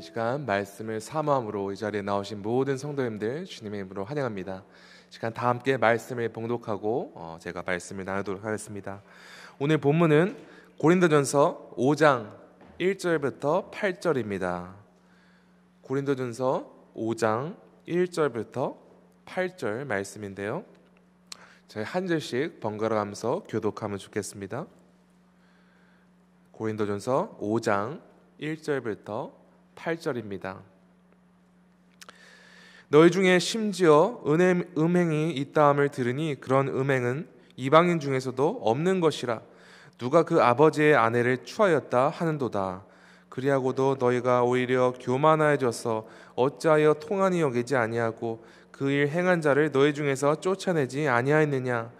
이 0.00 0.02
시간 0.02 0.46
말씀을 0.46 0.98
사모함으로 0.98 1.72
이 1.72 1.76
자리에 1.76 2.00
나오신 2.00 2.40
모든 2.40 2.78
성도님들 2.78 3.44
주님의 3.44 3.80
이름으로 3.80 4.06
환영합니다. 4.06 4.64
이 5.10 5.12
시간 5.12 5.34
다 5.34 5.50
함께 5.50 5.76
말씀을 5.76 6.30
봉독하고 6.30 7.12
어, 7.14 7.36
제가 7.38 7.62
말씀을 7.66 8.06
나누도록 8.06 8.42
하겠습니다. 8.42 9.02
오늘 9.58 9.76
본문은 9.76 10.38
고린도전서 10.78 11.74
5장 11.76 12.32
1절부터 12.78 13.70
8절입니다. 13.70 14.72
고린도전서 15.82 16.92
5장 16.96 17.56
1절부터 17.86 18.78
8절 19.26 19.84
말씀인데요. 19.84 20.64
저희 21.68 21.84
한 21.84 22.06
절씩 22.06 22.60
번갈아 22.60 22.96
가면서 22.96 23.44
교독하면 23.46 23.98
좋겠습니다. 23.98 24.64
고린도전서 26.52 27.36
5장 27.38 28.00
1절부터 28.40 29.39
8절입니다. 29.82 30.58
너희 32.88 33.10
중에 33.10 33.38
심지어 33.38 34.20
은행, 34.26 34.68
음행이 34.76 35.32
있다함을 35.32 35.90
들으니 35.90 36.36
그런 36.40 36.68
음행은 36.68 37.28
이방인 37.56 38.00
중에서도 38.00 38.60
없는 38.62 39.00
것이라 39.00 39.40
누가 39.98 40.22
그 40.24 40.42
아버지의 40.42 40.96
아내를 40.96 41.44
추하였다 41.44 42.08
하는도다. 42.08 42.84
그리하고도 43.28 43.96
너희가 44.00 44.42
오히려 44.42 44.92
교만하여져서 45.00 46.08
어찌하여 46.34 46.94
통한이 46.94 47.40
여기지 47.40 47.76
아니하고 47.76 48.44
그 48.80 48.90
일 48.90 49.08
행한 49.08 49.42
자를 49.42 49.70
너희 49.72 49.92
중에서 49.92 50.40
쫓아내지 50.40 51.06
아니하였느냐 51.06 51.92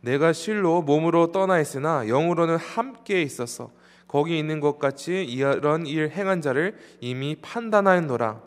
내가 0.00 0.32
실로 0.32 0.82
몸으로 0.82 1.30
떠나 1.30 1.60
있으나 1.60 2.08
영으로는 2.08 2.56
함께 2.56 3.22
있었어 3.22 3.70
거기 4.16 4.38
있는 4.38 4.60
것 4.60 4.78
같이 4.78 5.24
이런 5.24 5.84
일 5.84 6.08
행한 6.08 6.40
자를 6.40 6.74
이미 7.02 7.36
판단하였노라. 7.42 8.40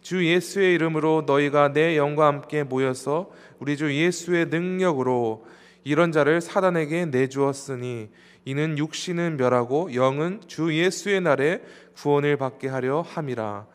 주 0.00 0.26
예수의 0.26 0.72
이름으로 0.76 1.24
너희가 1.26 1.74
내 1.74 1.98
영과 1.98 2.26
함께 2.26 2.62
모여서 2.62 3.30
우리 3.58 3.76
주 3.76 3.94
예수의 3.94 4.46
능력으로 4.46 5.44
이런 5.84 6.10
자를 6.10 6.40
사단에게 6.40 7.04
내주었으니 7.04 8.08
이는 8.46 8.78
육신은 8.78 9.36
멸하고 9.36 9.92
영은 9.94 10.40
주 10.46 10.74
예수의 10.74 11.20
날에 11.20 11.60
구원을 11.96 12.38
받게 12.38 12.68
하려 12.68 13.02
함이라. 13.02 13.66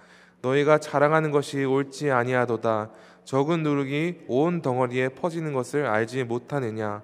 너희가 0.42 0.80
자랑하는 0.80 1.30
것이 1.30 1.64
옳지 1.64 2.09
아니하도다. 2.09 2.90
적은 3.24 3.62
누룩이 3.62 4.16
온 4.28 4.64
덩어리에 4.64 5.09
퍼지는 5.09 5.54
것을 5.54 5.86
알지 5.86 6.24
못하느냐. 6.24 7.04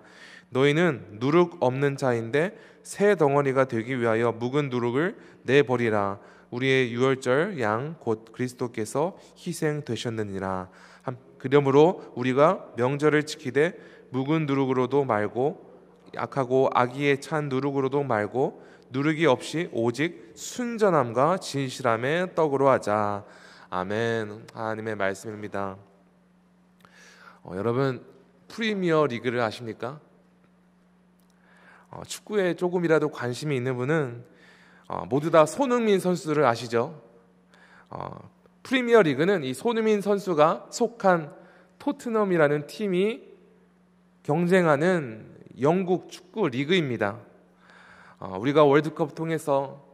너희는 0.49 1.19
누룩 1.19 1.57
없는 1.59 1.95
자인데 1.95 2.57
새 2.83 3.15
덩어리가 3.15 3.65
되기 3.65 3.99
위하여 3.99 4.31
묵은 4.31 4.69
누룩을 4.69 5.17
내버리라. 5.43 6.19
우리의 6.51 6.91
유월절 6.91 7.59
양 7.61 7.95
곧 7.99 8.31
그리스도께서 8.31 9.17
희생되셨느니라. 9.37 10.69
그러므로 11.37 12.11
우리가 12.15 12.73
명절을 12.75 13.25
지키되 13.25 13.73
묵은 14.11 14.45
누룩으로도 14.45 15.05
말고 15.05 15.71
약하고 16.13 16.69
악의에 16.73 17.19
찬 17.21 17.47
누룩으로도 17.49 18.03
말고 18.03 18.63
누룩이 18.89 19.25
없이 19.25 19.69
오직 19.71 20.33
순전함과 20.35 21.37
진실함의 21.37 22.35
떡으로 22.35 22.67
하자. 22.69 23.23
아멘. 23.69 24.47
하나님의 24.53 24.95
말씀입니다. 24.97 25.77
어, 27.43 27.53
여러분 27.55 28.03
프리미어 28.49 29.07
리그를 29.07 29.39
아십니까? 29.39 30.01
어, 31.91 32.03
축구에 32.05 32.55
조금이라도 32.55 33.09
관심이 33.09 33.55
있는 33.55 33.75
분은 33.75 34.23
어, 34.87 35.05
모두 35.09 35.29
다 35.29 35.45
손흥민 35.45 35.99
선수를 35.99 36.45
아시죠? 36.45 37.01
어, 37.89 38.29
프리미어 38.63 39.01
리그는 39.01 39.43
이 39.43 39.53
손흥민 39.53 39.99
선수가 39.99 40.67
속한 40.69 41.33
토트넘이라는 41.79 42.67
팀이 42.67 43.23
경쟁하는 44.23 45.35
영국 45.59 46.09
축구 46.09 46.47
리그입니다. 46.47 47.19
어, 48.19 48.37
우리가 48.39 48.63
월드컵 48.63 49.13
통해서 49.13 49.85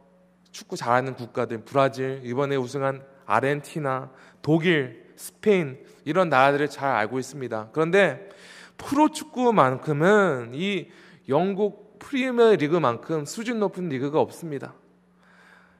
축구 0.52 0.76
잘하는 0.76 1.14
국가들 1.14 1.64
브라질 1.64 2.20
이번에 2.24 2.54
우승한 2.54 3.04
아르헨티나 3.26 4.10
독일 4.40 5.12
스페인 5.16 5.84
이런 6.04 6.28
나라들을 6.28 6.68
잘 6.68 6.90
알고 6.94 7.18
있습니다. 7.18 7.70
그런데 7.72 8.28
프로 8.76 9.08
축구만큼은 9.10 10.52
이 10.54 10.88
영국 11.28 11.87
프리미어 11.98 12.56
리그만큼 12.56 13.24
수준 13.24 13.58
높은 13.58 13.88
리그가 13.88 14.20
없습니다. 14.20 14.74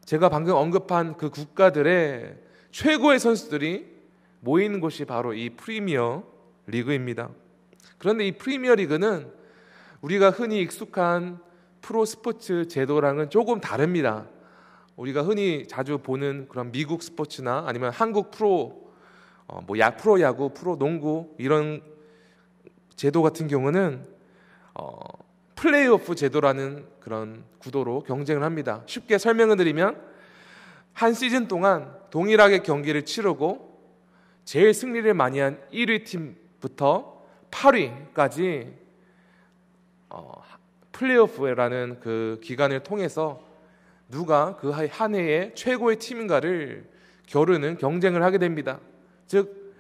제가 0.05 0.29
방금 0.29 0.55
언급한 0.55 1.17
그 1.17 1.31
국가들의 1.31 2.37
최고의 2.71 3.19
선수들이 3.19 3.99
모이는 4.41 4.81
곳이 4.81 5.05
바로 5.05 5.35
이 5.35 5.51
프리미어 5.51 6.25
리그입니다. 6.67 7.31
그런데 7.99 8.27
이 8.27 8.33
프리미어 8.33 8.75
리그는 8.77 9.31
우리가 10.01 10.31
흔히 10.31 10.61
익숙한 10.61 11.41
프로 11.81 12.05
스포츠 12.05 12.69
제도랑은 12.69 13.31
조금 13.31 13.61
다릅니다. 13.61 14.27
우리가 14.97 15.23
흔히 15.23 15.67
자주 15.69 15.99
보는 15.99 16.49
그런 16.49 16.73
미국 16.73 17.03
스포츠나 17.03 17.65
아니면 17.67 17.91
한국 17.93 18.31
프로 18.31 18.89
어, 19.47 19.63
뭐 19.67 19.79
야 19.79 19.97
프로 19.97 20.21
야구, 20.21 20.51
프로 20.53 20.77
농구 20.77 21.35
이런 21.39 21.83
제도 22.97 23.23
같은 23.23 23.49
경우는 23.49 24.05
어, 24.75 24.99
플레이오프 25.61 26.15
제도라는 26.15 26.87
그런 27.01 27.43
구도로 27.59 28.05
경쟁을 28.05 28.45
합니다. 28.45 28.83
쉽게 28.87 29.19
설명을 29.19 29.57
드리면 29.57 30.01
한 30.93 31.15
시즌 31.15 31.49
동안 31.49 31.93
동일하게 32.11 32.61
경기를 32.61 33.05
치르고 33.05 33.77
제일 34.45 34.73
승리를 34.73 35.13
많이 35.15 35.41
한 35.41 35.61
1위 35.73 36.05
팀부터 36.05 37.25
8위까지 37.51 38.73
어, 40.11 40.43
플레이오프라는 40.93 41.99
그 42.01 42.41
기간을 42.43 42.85
통해서 42.85 43.45
누가 44.09 44.57
그 44.57 44.71
한 44.71 45.15
해의 45.17 45.55
최고의 45.57 45.97
팀인가를 45.97 46.89
겨루는 47.27 47.79
경쟁을 47.79 48.23
하게 48.23 48.39
됩니다. 48.39 48.79
즉 49.27 49.75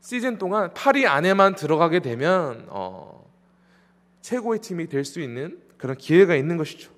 시즌 0.00 0.38
동안 0.38 0.70
8위 0.70 1.06
안에만 1.06 1.56
들어가게 1.56 1.98
되면 1.98 2.64
어, 2.68 3.29
최고의 4.20 4.60
팀이 4.60 4.88
될 4.88 5.04
수 5.04 5.20
있는 5.20 5.60
그런 5.76 5.96
기회가 5.96 6.34
있는 6.34 6.56
것이죠. 6.56 6.92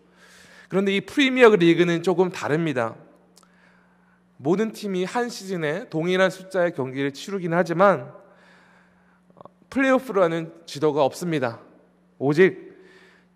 그런데 0.69 0.95
이 0.95 1.01
프리미어 1.01 1.51
리그는 1.51 2.03
조금 2.03 2.31
다릅니다. 2.31 2.97
모든 4.37 4.73
팀이 4.73 5.05
한 5.05 5.29
시즌에 5.29 5.89
동일한 5.89 6.31
숫자의 6.31 6.73
경기를 6.73 7.13
치르긴 7.13 7.55
하지만 7.55 8.13
어, 9.37 9.41
플레이오프라는 9.71 10.53
지도가 10.67 11.05
없습니다. 11.05 11.61
오직 12.19 12.73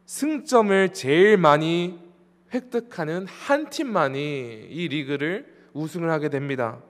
승점을 0.07 0.93
제일 0.93 1.37
많이 1.37 2.01
획득하는 2.53 3.27
한 3.27 3.71
팀만이 3.71 4.69
이 4.71 4.89
리그를 4.89 5.55
우승을 5.75 6.11
하게 6.11 6.29
됩니다. 6.29 6.81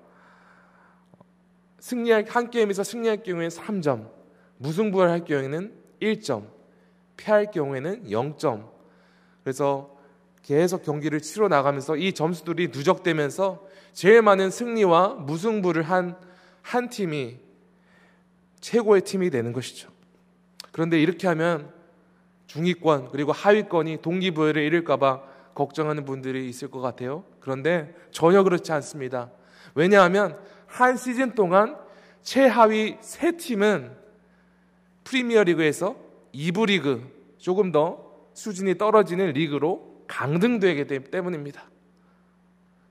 승리할 1.80 2.26
한 2.28 2.50
게임에서 2.50 2.84
승리할 2.84 3.22
경우에 3.22 3.48
3점, 3.48 4.10
무승부를 4.58 5.10
할 5.10 5.24
경우에는 5.24 5.72
1점, 6.00 6.56
패할 7.16 7.50
경우에는 7.50 8.04
0점. 8.10 8.69
그래서 9.43 9.97
계속 10.43 10.82
경기를 10.82 11.21
치러 11.21 11.49
나가면서 11.49 11.97
이 11.97 12.12
점수들이 12.12 12.69
누적되면서 12.69 13.66
제일 13.93 14.22
많은 14.22 14.50
승리와 14.50 15.15
무승부를 15.15 15.82
한 15.82 16.16
한 16.66 16.88
팀이 16.88 17.38
최고의 18.60 19.03
팀이 19.03 19.31
되는 19.31 19.52
것이죠. 19.52 19.88
그런데 20.73 21.00
이렇게 21.00 21.29
하면 21.29 21.73
중위권 22.49 23.11
그리고 23.12 23.31
하위권이 23.31 24.02
동기부여를 24.02 24.62
잃을까봐 24.62 25.23
걱정하는 25.55 26.05
분들이 26.05 26.49
있을 26.49 26.69
것 26.69 26.81
같아요. 26.81 27.25
그런데 27.38 27.94
전혀 28.11 28.43
그렇지 28.43 28.73
않습니다. 28.73 29.31
왜냐하면 29.76 30.37
한 30.67 30.96
시즌 30.96 31.37
동안 31.37 31.76
최하위 32.23 32.96
세 33.00 33.37
팀은 33.37 33.93
프리미어 35.05 35.44
리그에서 35.44 35.94
2부 36.35 36.67
리그 36.67 37.15
조금 37.38 37.73
더 37.73 38.06
수준이 38.35 38.79
떨어지는 38.79 39.33
리그로 39.33 40.05
강등되기 40.06 40.87
때문입니다. 41.11 41.65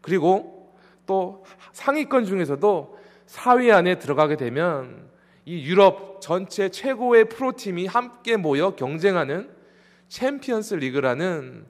그리고 0.02 0.76
또 1.06 1.44
상위권 1.72 2.26
중에서도 2.26 3.00
4위 3.28 3.72
안에 3.72 4.00
들어가게 4.00 4.38
되면 4.38 5.10
이 5.46 5.64
유럽 5.66 6.22
전체 6.22 6.70
최고의 6.70 7.30
프로팀이 7.30 7.86
함께 7.86 8.38
모여 8.38 8.76
경쟁하는 8.76 9.50
챔피언스 10.08 10.76
리그라는 10.76 11.66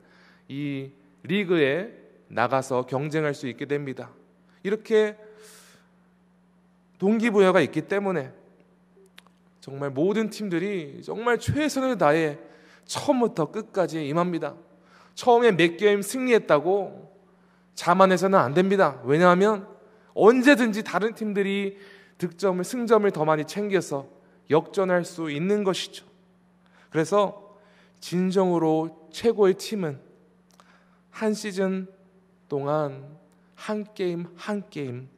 이 0.48 0.92
리그에 1.24 1.92
나가서 2.27 2.86
경쟁할 2.86 3.33
수 3.33 3.48
있게 3.48 3.66
됩니다. 3.66 4.12
이렇게 4.63 5.18
동기부여가 6.98 7.62
있기 7.62 7.81
때문에 7.83 8.31
정말 9.60 9.89
모든 9.89 10.30
팀들이 10.30 11.01
정말 11.04 11.39
최선을 11.39 11.98
다해 11.98 12.38
처음부터 12.85 13.51
끝까지 13.51 14.07
임합니다. 14.07 14.55
처음에 15.15 15.51
몇 15.51 15.77
게임 15.77 16.01
승리했다고 16.01 17.13
자만해서는 17.73 18.37
안 18.37 18.53
됩니다. 18.53 19.01
왜냐하면 19.03 19.67
언제든지 20.13 20.83
다른 20.83 21.13
팀들이 21.13 21.77
득점을, 22.17 22.63
승점을 22.63 23.09
더 23.11 23.25
많이 23.25 23.45
챙겨서 23.45 24.07
역전할 24.49 25.03
수 25.03 25.29
있는 25.29 25.63
것이죠. 25.63 26.05
그래서 26.89 27.57
진정으로 27.99 29.09
최고의 29.11 29.55
팀은 29.55 29.99
한 31.09 31.33
시즌 31.33 31.88
동안 32.47 33.17
한 33.55 33.85
게임 33.93 34.27
한 34.35 34.63
게임 34.69 35.09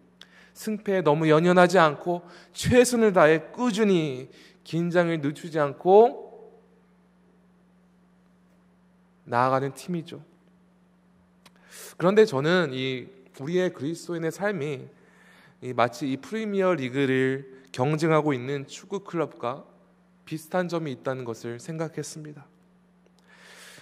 승패에 0.53 1.01
너무 1.01 1.29
연연하지 1.29 1.77
않고 1.77 2.23
최선을 2.53 3.13
다해 3.13 3.39
꾸준히 3.51 4.29
긴장을 4.63 5.19
늦추지 5.21 5.59
않고 5.59 6.26
나아가는 9.27 9.73
팀이죠. 9.73 10.21
그런데 11.97 12.25
저는 12.25 12.71
이 12.73 13.07
우리의 13.39 13.73
그리스도인의 13.73 14.31
삶이 14.31 14.87
마치 15.75 16.11
이 16.11 16.17
프리미어 16.17 16.75
리그를 16.75 17.63
경쟁하고 17.71 18.33
있는 18.33 18.65
축구 18.67 19.01
클럽과 19.01 19.63
비슷한 20.25 20.67
점이 20.67 20.91
있다는 20.91 21.25
것을 21.25 21.59
생각했습니다. 21.59 22.45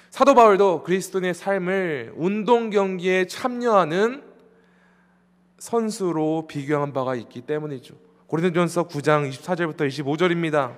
사도 0.09 0.33
바울도 0.33 0.83
그리스도인의 0.83 1.33
삶을 1.33 2.13
운동 2.15 2.69
경기에 2.69 3.27
참여하는 3.27 4.23
선수로 5.57 6.47
비교한 6.47 6.93
바가 6.93 7.15
있기 7.15 7.41
때문이죠. 7.41 7.95
고린도전서 8.27 8.87
9장 8.87 9.29
24절부터 9.29 9.87
25절입니다. 9.87 10.77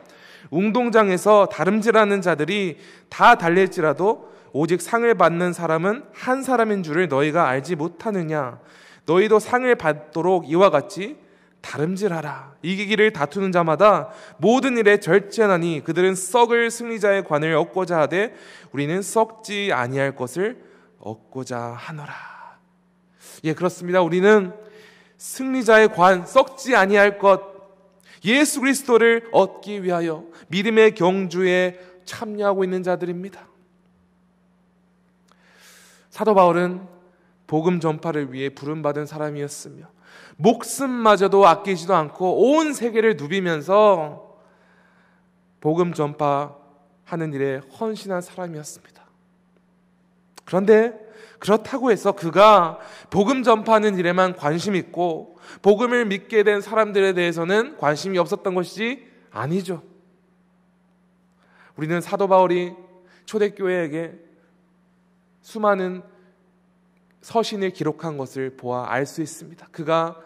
운동장에서 0.50 1.48
다름질하는 1.48 2.22
자들이 2.22 2.78
다 3.10 3.36
달릴지라도 3.36 4.37
오직 4.54 4.82
상을 4.82 5.14
받는 5.14 5.54
사람은 5.54 6.04
한 6.14 6.44
사람인 6.44 6.84
줄을 6.84 7.08
너희가 7.08 7.48
알지 7.48 7.76
못하느냐? 7.76 8.60
너희도 9.06 9.40
상을 9.40 9.74
받도록 9.76 10.50
이와 10.50 10.70
같이 10.70 11.18
다름질하라. 11.62 12.56
이기기를 12.62 13.12
다투는 13.14 13.52
자마다 13.52 14.10
모든 14.38 14.78
일에 14.78 15.00
절제하니 15.00 15.84
그들은 15.84 16.16
썩을 16.16 16.72
승리자의 16.72 17.26
관을 17.26 17.56
얻고자 17.56 18.00
하되 18.00 18.34
우리는 18.72 19.02
썩지 19.02 19.72
아니할 19.74 20.16
것을 20.16 20.64
얻고자 21.00 21.60
하노라. 21.60 22.14
예, 23.44 23.54
그렇습니다. 23.54 24.02
우리는 24.02 24.54
승리자의 25.18 25.90
관, 25.90 26.26
썩지 26.26 26.76
아니할 26.76 27.18
것, 27.18 27.42
예수 28.26 28.62
그리스도를 28.62 29.28
얻기 29.32 29.84
위하여 29.84 30.26
믿음의 30.50 30.96
경주에 30.96 31.80
참여하고 32.06 32.64
있는 32.64 32.84
자들입니다. 32.84 33.48
사도 36.18 36.34
바울은 36.34 36.81
복음 37.46 37.80
전파를 37.80 38.34
위해 38.34 38.50
부름받은 38.50 39.06
사람이었으며 39.06 39.86
목숨마저도 40.38 41.46
아끼지도 41.46 41.94
않고 41.94 42.56
온 42.56 42.74
세계를 42.74 43.18
누비면서 43.18 44.36
복음 45.62 45.94
전파하는 45.94 47.34
일에 47.34 47.58
헌신한 47.58 48.22
사람이었습니다. 48.22 49.04
그런데 50.44 51.00
그렇다고 51.38 51.92
해서 51.92 52.14
그가 52.14 52.80
복음 53.12 53.44
전파하는 53.44 54.00
일에만 54.00 54.36
관심 54.36 54.75
있고 54.75 55.38
복음을 55.62 56.06
믿게 56.06 56.42
된 56.42 56.62
사람들에 56.62 57.13
대해서는 57.13 57.78
관심이 57.78 58.18
없었던 58.18 58.56
것이 58.56 59.06
아니죠. 59.30 59.84
우리는 61.75 62.02
사도 62.02 62.28
바울이 62.28 62.74
초대교회에게 63.25 64.26
수많은 65.48 66.02
서신을 67.22 67.70
기록한 67.70 68.18
것을 68.18 68.58
보아 68.58 68.92
알 68.92 69.06
수 69.06 69.22
있습니다. 69.22 69.66
그가 69.72 70.22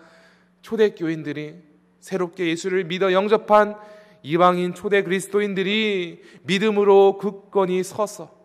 초대 0.63 0.95
교인들이 0.95 1.61
새롭게 1.99 2.47
예수를 2.47 2.85
믿어 2.85 3.13
영접한 3.13 3.75
이방인 4.23 4.73
초대 4.73 5.03
그리스도인들이 5.03 6.23
믿음으로 6.41 7.19
굳건히 7.19 7.83
서서 7.83 8.35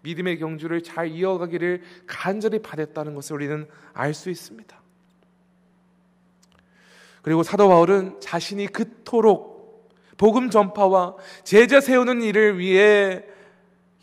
믿음의 0.00 0.38
경주를 0.38 0.82
잘 0.82 1.08
이어가기를 1.08 1.82
간절히 2.06 2.62
바랬다는 2.62 3.14
것을 3.14 3.36
우리는 3.36 3.68
알 3.92 4.14
수 4.14 4.30
있습니다. 4.30 4.80
그리고 7.20 7.42
사도 7.42 7.68
바울은 7.68 8.20
자신이 8.20 8.68
그토록 8.68 9.90
복음 10.16 10.48
전파와 10.48 11.16
제자 11.44 11.82
세우는 11.82 12.22
일을 12.22 12.58
위해 12.58 13.22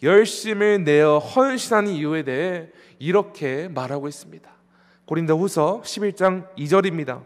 열심을 0.04 0.84
내어 0.84 1.18
헌신하는 1.18 1.92
이유에 1.92 2.24
대해 2.24 2.70
이렇게 3.00 3.68
말하고 3.68 4.08
있습니다. 4.08 4.50
고린도 5.06 5.38
후서 5.38 5.82
11장 5.84 6.54
2절입니다. 6.56 7.24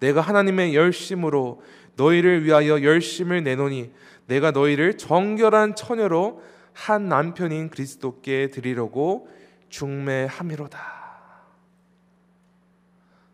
내가 0.00 0.20
하나님의 0.20 0.74
열심으로 0.74 1.62
너희를 1.96 2.44
위하여 2.44 2.82
열심을 2.82 3.42
내노니 3.42 3.92
내가 4.26 4.50
너희를 4.50 4.96
정결한 4.98 5.74
처녀로 5.74 6.42
한 6.72 7.08
남편인 7.08 7.70
그리스도께 7.70 8.48
드리려고 8.50 9.28
중매함이로다. 9.68 10.98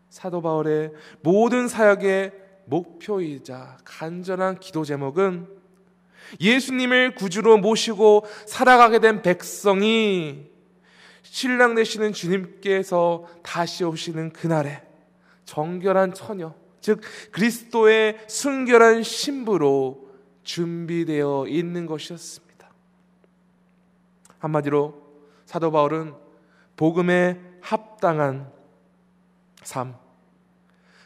사도 0.09 0.41
바울의 0.41 0.91
모든 1.21 1.67
사역의 1.67 2.31
목표이자 2.65 3.77
간절한 3.83 4.59
기도 4.59 4.83
제목은 4.83 5.47
예수님을 6.39 7.15
구주로 7.15 7.57
모시고 7.57 8.25
살아가게 8.45 8.99
된 8.99 9.21
백성이 9.21 10.49
신랑 11.23 11.75
되시는 11.75 12.13
주님께서 12.13 13.25
다시 13.43 13.83
오시는 13.83 14.31
그날에 14.31 14.83
정결한 15.45 16.13
처녀, 16.13 16.53
즉 16.81 17.01
그리스도의 17.31 18.19
순결한 18.27 19.03
신부로 19.03 20.05
준비되어 20.43 21.47
있는 21.47 21.85
것이었습니다. 21.85 22.71
한마디로 24.39 25.01
사도 25.45 25.71
바울은 25.71 26.13
복음에 26.75 27.39
합당한 27.61 28.51
삶, 29.63 29.95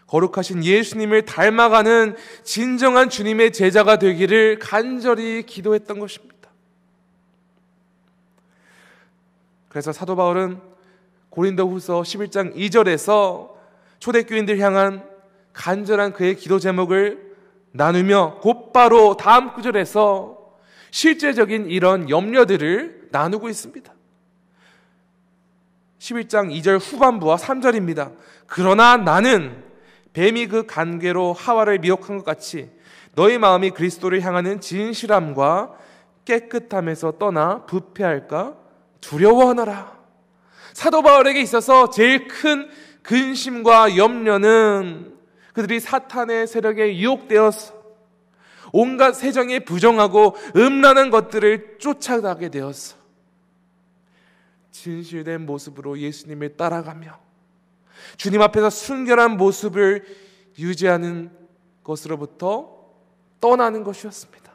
거룩하신 0.10 0.64
예수님을 0.64 1.26
닮아가는 1.26 2.16
진정한 2.44 3.10
주님의 3.10 3.54
제자가 3.54 4.00
되기를 4.00 4.58
간절히 4.58 5.44
기도했던 5.44 6.00
것입니다. 6.00 6.50
그래서 9.70 9.92
사도 9.92 10.16
바울은 10.16 10.60
고린도 11.30 11.70
후서 11.70 12.02
11장 12.02 12.56
2절에서 12.56 13.52
초대교인들 14.00 14.58
향한 14.60 15.08
간절한 15.54 16.14
그의 16.14 16.36
기도 16.36 16.58
제목을 16.58 17.36
나누며 17.72 18.40
곧바로 18.42 19.16
다음 19.16 19.54
구절에서 19.54 20.40
실제적인 20.90 21.70
이런 21.70 22.10
염려들을 22.10 23.10
나누고 23.12 23.48
있습니다. 23.48 23.94
11장 26.00 26.50
2절 26.60 26.80
후반부와 26.82 27.36
3절입니다. 27.36 28.16
그러나 28.48 28.98
나는 28.98 29.69
뱀이 30.14 30.48
그 30.48 30.66
간계로 30.66 31.34
하와를 31.34 31.80
미혹한 31.80 32.18
것 32.18 32.26
같이 32.26 32.72
너희 33.16 33.38
마음이 33.38 33.72
그리스도를 33.72 34.22
향하는 34.22 34.62
진실함과 34.62 35.76
깨끗함에서 36.26 37.14
떠나 37.18 37.66
부패할까 37.66 38.56
두려워하노라. 39.02 40.00
사도 40.74 41.02
바울에게 41.02 41.42
있어서 41.42 41.90
제일 41.90 42.28
큰 42.28 42.70
근심과 43.02 43.98
염려는 43.98 45.18
그들이 45.54 45.80
사탄의 45.80 46.48
세력에 46.48 46.98
유혹되어서 46.98 47.80
온갖 48.72 49.14
세정에 49.14 49.60
부정하고 49.60 50.36
음란한 50.56 51.10
것들을 51.10 51.80
쫓아가게 51.80 52.50
되었어. 52.50 52.96
진실된 54.72 55.46
모습으로 55.46 55.98
예수님을 55.98 56.56
따라가며 56.56 57.20
주님 58.18 58.42
앞에서 58.42 58.70
순결한 58.70 59.38
모습을 59.38 60.06
유지하는 60.58 61.32
것으로부터 61.84 62.78
떠나는 63.40 63.84
것이었습니다. 63.84 64.52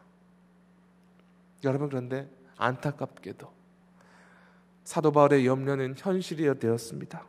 여러분 1.65 1.89
그런데 1.89 2.29
안타깝게도 2.57 3.53
사도 4.85 5.13
바울의 5.13 5.47
염려는 5.47 5.95
현실이 5.97 6.59
되었습니다. 6.59 7.25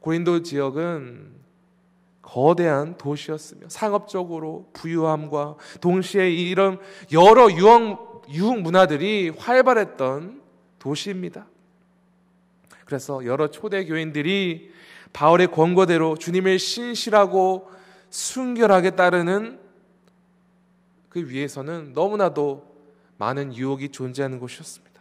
고린도 0.00 0.42
지역은 0.42 1.44
거대한 2.20 2.96
도시였으며 2.98 3.68
상업적으로 3.68 4.68
부유함과 4.74 5.56
동시에 5.80 6.30
이런 6.30 6.78
여러 7.12 7.50
유흥, 7.50 7.96
유흥 8.28 8.62
문화들이 8.62 9.30
활발했던 9.30 10.42
도시입니다. 10.78 11.46
그래서 12.84 13.24
여러 13.24 13.50
초대 13.50 13.84
교인들이 13.84 14.72
바울의 15.12 15.48
권고대로 15.48 16.16
주님을 16.16 16.58
신실하고 16.58 17.70
순결하게 18.10 18.90
따르는 18.90 19.58
그 21.08 21.28
위에서는 21.28 21.92
너무나도 21.94 22.74
많은 23.16 23.54
유혹이 23.54 23.90
존재하는 23.90 24.40
곳이었습니다. 24.40 24.94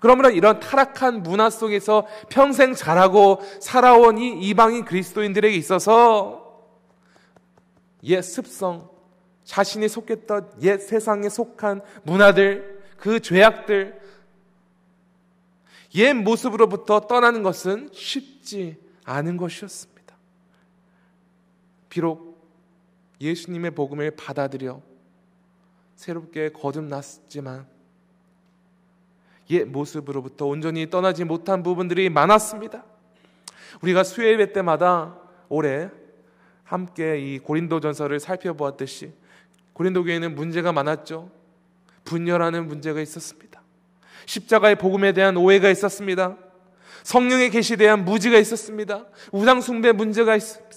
그러므로 0.00 0.30
이런 0.30 0.58
타락한 0.58 1.22
문화 1.22 1.48
속에서 1.48 2.06
평생 2.28 2.74
자라고 2.74 3.40
살아온 3.60 4.18
이 4.18 4.40
이방인 4.48 4.84
그리스도인들에게 4.84 5.56
있어서 5.56 6.66
옛 8.02 8.20
습성, 8.20 8.90
자신이 9.44 9.88
속했던 9.88 10.54
옛 10.62 10.78
세상에 10.78 11.28
속한 11.28 11.82
문화들, 12.02 12.82
그 12.96 13.20
죄악들, 13.20 14.01
옛 15.94 16.14
모습으로부터 16.14 17.00
떠나는 17.00 17.42
것은 17.42 17.90
쉽지 17.92 18.76
않은 19.04 19.36
것이었습니다. 19.36 20.16
비록 21.88 22.40
예수님의 23.20 23.72
복음을 23.72 24.10
받아들여 24.12 24.80
새롭게 25.96 26.50
거듭났지만 26.50 27.66
옛 29.50 29.64
모습으로부터 29.64 30.46
온전히 30.46 30.88
떠나지 30.88 31.24
못한 31.24 31.62
부분들이 31.62 32.08
많았습니다. 32.08 32.84
우리가 33.82 34.02
수요 34.02 34.28
예배 34.28 34.52
때마다 34.52 35.18
올해 35.48 35.90
함께 36.64 37.18
이 37.18 37.38
고린도 37.38 37.80
전서를 37.80 38.18
살펴보았듯이 38.18 39.12
고린도 39.74 40.04
교회는 40.04 40.34
문제가 40.34 40.72
많았죠. 40.72 41.30
분열하는 42.04 42.66
문제가 42.66 43.00
있었습니다. 43.00 43.51
십자가의 44.26 44.76
복음에 44.76 45.12
대한 45.12 45.36
오해가 45.36 45.70
있었습니다. 45.70 46.36
성령의 47.04 47.50
계시에 47.50 47.76
대한 47.76 48.04
무지가 48.04 48.38
있었습니다. 48.38 49.06
우상 49.32 49.60
숭배 49.60 49.92
문제가 49.92 50.36
있었습니다. 50.36 50.72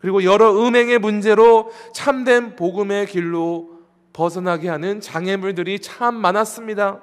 그리고 0.00 0.24
여러 0.24 0.52
음행의 0.66 0.98
문제로 0.98 1.72
참된 1.94 2.56
복음의 2.56 3.06
길로 3.06 3.76
벗어나게 4.12 4.68
하는 4.68 5.00
장애물들이 5.00 5.80
참 5.80 6.14
많았습니다. 6.14 7.02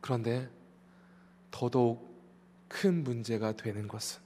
그런데 0.00 0.48
더더욱 1.50 2.14
큰 2.68 3.04
문제가 3.04 3.52
되는 3.52 3.88
것은 3.88 4.20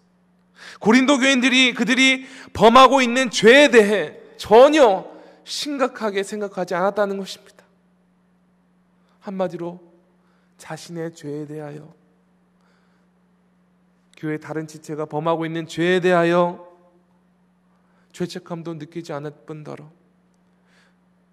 고린도 0.81 1.19
교인들이 1.19 1.75
그들이 1.75 2.27
범하고 2.53 3.01
있는 3.01 3.31
죄에 3.31 3.71
대해 3.71 4.17
전혀 4.37 5.07
심각하게 5.45 6.23
생각하지 6.23 6.75
않았다는 6.75 7.17
것입니다. 7.19 7.58
한마디로 9.29 9.81
자신의 10.57 11.15
죄에 11.15 11.47
대하여 11.47 11.95
교회 14.17 14.39
다른 14.39 14.67
지체가 14.67 15.07
범하고 15.07 15.47
있는 15.47 15.67
죄에 15.67 16.01
대하여 16.01 16.67
죄책감도 18.13 18.75
느끼지 18.75 19.13
않을 19.13 19.31
뿐더러 19.47 19.91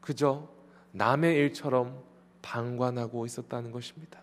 그저 0.02 0.48
남의 0.92 1.36
일처럼 1.36 2.04
방관하고 2.42 3.26
있었다는 3.26 3.72
것입니다. 3.72 4.20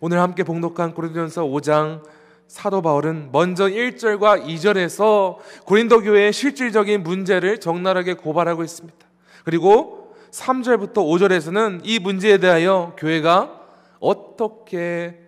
오늘 0.00 0.20
함께 0.20 0.44
봉독한 0.44 0.94
고린도전서 0.94 1.44
5장 1.46 2.04
사도 2.46 2.80
바울은 2.80 3.32
먼저 3.32 3.64
1절과 3.64 4.46
2절에서 4.46 5.38
고린도 5.64 6.02
교회의 6.02 6.32
실질적인 6.32 7.02
문제를 7.02 7.58
적나라하게 7.58 8.14
고발하고 8.14 8.62
있습니다. 8.62 9.04
그리고 9.44 10.05
3절부터 10.36 10.96
5절에서는 10.96 11.80
이 11.84 11.98
문제에 11.98 12.38
대하여 12.38 12.94
교회가 12.98 13.58
어떻게 13.98 15.18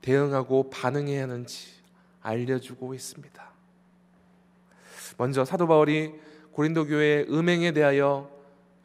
대응하고 0.00 0.68
반응해야 0.68 1.22
하는지 1.22 1.68
알려주고 2.20 2.94
있습니다. 2.94 3.42
먼저 5.16 5.44
사도 5.44 5.68
바울이 5.68 6.12
고린도 6.50 6.86
교회의 6.86 7.26
음행에 7.30 7.72
대하여 7.72 8.30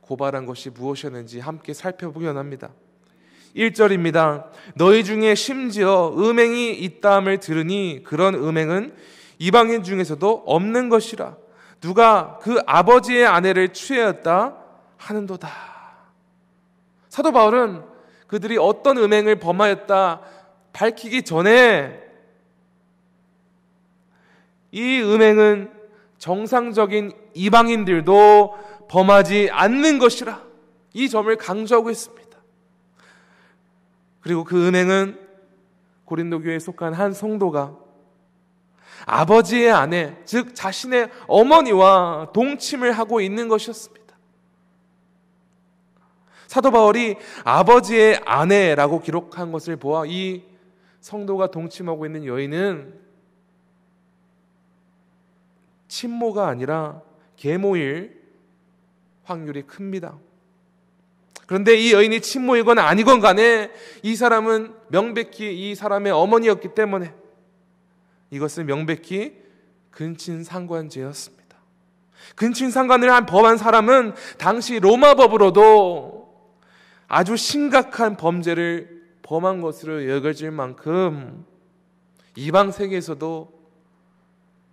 고발한 0.02 0.46
것이 0.46 0.70
무엇이었는지 0.70 1.40
함께 1.40 1.74
살펴보기 1.74 2.26
원합니다. 2.28 2.70
1절입니다. 3.56 4.52
너희 4.76 5.04
중에 5.04 5.34
심지어 5.34 6.14
음행이 6.16 6.74
있다함을 6.74 7.40
들으니 7.40 8.04
그런 8.04 8.36
음행은 8.36 8.94
이방인 9.40 9.82
중에서도 9.82 10.44
없는 10.46 10.90
것이라. 10.90 11.36
누가 11.82 12.38
그 12.42 12.60
아버지의 12.68 13.26
아내를 13.26 13.74
취하였다 13.74 14.67
하는도다. 14.98 15.50
사도 17.10 17.32
바울은 17.32 17.84
그들이 18.28 18.58
어떤 18.58 18.98
음행을 18.98 19.40
범하였다 19.40 20.22
밝히기 20.74 21.24
전에 21.24 22.04
이 24.72 25.02
음행은 25.02 25.72
정상적인 26.18 27.14
이방인들도 27.34 28.88
범하지 28.90 29.50
않는 29.52 30.00
것이라 30.00 30.44
이 30.94 31.10
점을 31.10 31.34
강조하고 31.36 31.90
있습니다. 31.90 32.38
그리고 34.22 34.44
그 34.44 34.68
음행은 34.68 35.20
고린도 36.06 36.42
교회에 36.42 36.60
속한 36.60 36.94
한 36.94 37.14
성도가 37.14 37.76
아버지의 39.06 39.72
아내, 39.72 40.18
즉 40.26 40.56
자신의 40.56 41.10
어머니와 41.28 42.32
동침을 42.34 42.92
하고 42.92 43.22
있는 43.22 43.48
것이었습니다. 43.48 44.07
사도 46.48 46.72
바울이 46.72 47.18
아버지의 47.44 48.22
아내라고 48.26 49.02
기록한 49.02 49.52
것을 49.52 49.76
보아 49.76 50.06
이 50.08 50.44
성도가 51.02 51.52
동침하고 51.52 52.06
있는 52.06 52.26
여인은 52.26 53.00
친모가 55.88 56.48
아니라 56.48 57.02
계모일 57.36 58.22
확률이 59.24 59.64
큽니다. 59.64 60.18
그런데 61.46 61.76
이 61.76 61.94
여인이 61.94 62.20
친모이건 62.22 62.78
아니건 62.80 63.22
간에 63.22 63.72
이 64.04 64.16
사람은 64.16 64.74
명백히 64.90 65.70
이 65.70 65.76
사람의 65.76 66.12
어머니였기 66.12 66.76
때문에 66.76 67.14
이것은 68.32 68.66
명백히 68.66 69.38
근친상관죄였습니다. 69.92 71.58
근친상간을 72.36 73.12
한 73.12 73.26
법한 73.26 73.58
사람은 73.58 74.14
당시 74.38 74.80
로마 74.80 75.16
법으로도 75.16 76.17
아주 77.08 77.38
심각한 77.38 78.18
범죄를 78.18 78.98
범한 79.24 79.62
것으로 79.62 80.10
여겨질 80.10 80.52
만큼 80.52 81.46
이방 82.36 82.72
세계에서도 82.72 83.58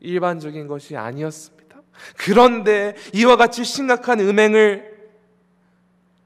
일반적인 0.01 0.67
것이 0.67 0.97
아니었습니다. 0.97 1.81
그런데 2.19 2.95
이와 3.15 3.37
같이 3.37 3.65
심각한 3.65 4.21
음행을 4.21 4.95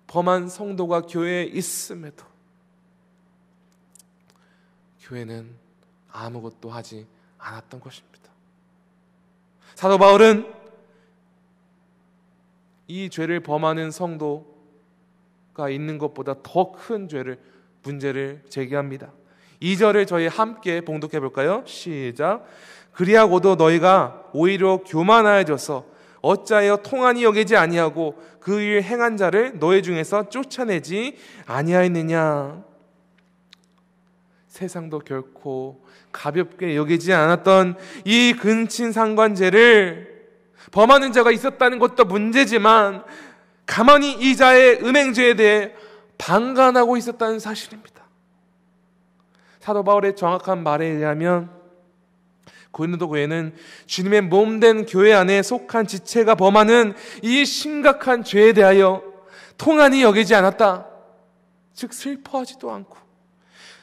범한 0.09 0.49
성도가 0.49 1.03
교회에 1.03 1.45
있음에도 1.45 2.25
교회는 5.01 5.55
아무것도 6.11 6.71
하지 6.71 7.07
않았던 7.39 7.81
것입니다. 7.81 8.19
사도 9.75 9.97
바울은 9.97 10.53
이 12.89 13.11
죄를 13.11 13.41
범하는 13.41 13.91
성도 13.91 14.58
가 15.59 15.69
있는 15.69 15.99
것보다 15.99 16.37
더 16.45 16.71
큰 16.71 17.09
죄를 17.09 17.37
문제를 17.83 18.43
제기합니다. 18.49 19.11
2절을 19.61 20.07
저희 20.07 20.29
함께 20.29 20.81
봉독해 20.81 21.19
볼까요? 21.19 21.65
시작. 21.67 22.45
그리하고도 22.93 23.57
너희가 23.57 24.23
오히려 24.33 24.79
교만하여져서 24.87 25.85
어찌하여 26.23 26.77
통한이 26.85 27.25
여기지 27.25 27.57
아니하고 27.57 28.23
그 28.41 28.61
일 28.61 28.83
행한 28.83 29.17
자를 29.17 29.59
너희 29.59 29.83
중에서 29.83 30.29
쫓아내지 30.29 31.17
아니하였느냐? 31.47 32.63
세상도 34.47 35.01
결코 35.01 35.85
가볍게 36.13 36.77
여기지 36.77 37.13
않았던 37.13 37.77
이 38.05 38.33
근친 38.33 38.93
상관죄를 38.93 40.19
범하는 40.71 41.13
자가 41.13 41.31
있었다는 41.33 41.79
것도 41.79 42.05
문제지만 42.05 43.03
가만히 43.69 44.15
이 44.15 44.35
자의 44.35 44.83
음행죄에 44.83 45.37
대해 45.37 45.73
방관하고 46.17 46.97
있었다는 46.97 47.39
사실입니다. 47.39 48.03
사도 49.61 49.85
바울의 49.85 50.17
정확한 50.17 50.63
말에 50.63 50.87
의하면 50.87 51.51
고린도 52.71 53.09
교회는 53.09 53.55
주님의 53.87 54.23
몸된 54.23 54.87
교회 54.87 55.13
안에 55.13 55.43
속한 55.43 55.87
지체가 55.87 56.35
범하는 56.35 56.95
이 57.23 57.45
심각한 57.45 58.25
죄에 58.25 58.55
대하여 58.55 59.03
통한이 59.59 60.03
여기지 60.03 60.35
않았다. 60.35 60.87
즉 61.75 61.93
슬퍼하지도 61.93 62.71
않고 62.71 62.97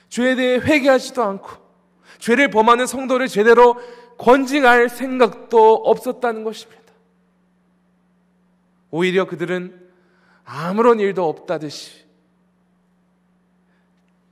죄에 0.10 0.36
대해 0.36 0.58
회개하지도 0.58 1.24
않고 1.24 1.51
죄를 2.18 2.50
범하는 2.50 2.88
성도를 2.88 3.27
제대로 3.27 3.75
권징할 4.18 4.89
생각도 4.89 5.75
없었다는 5.75 6.44
것입니다. 6.44 6.85
오히려 8.98 9.25
그들은 9.25 9.92
아무런 10.46 11.02
일도 11.02 11.28
없다듯이 11.28 12.06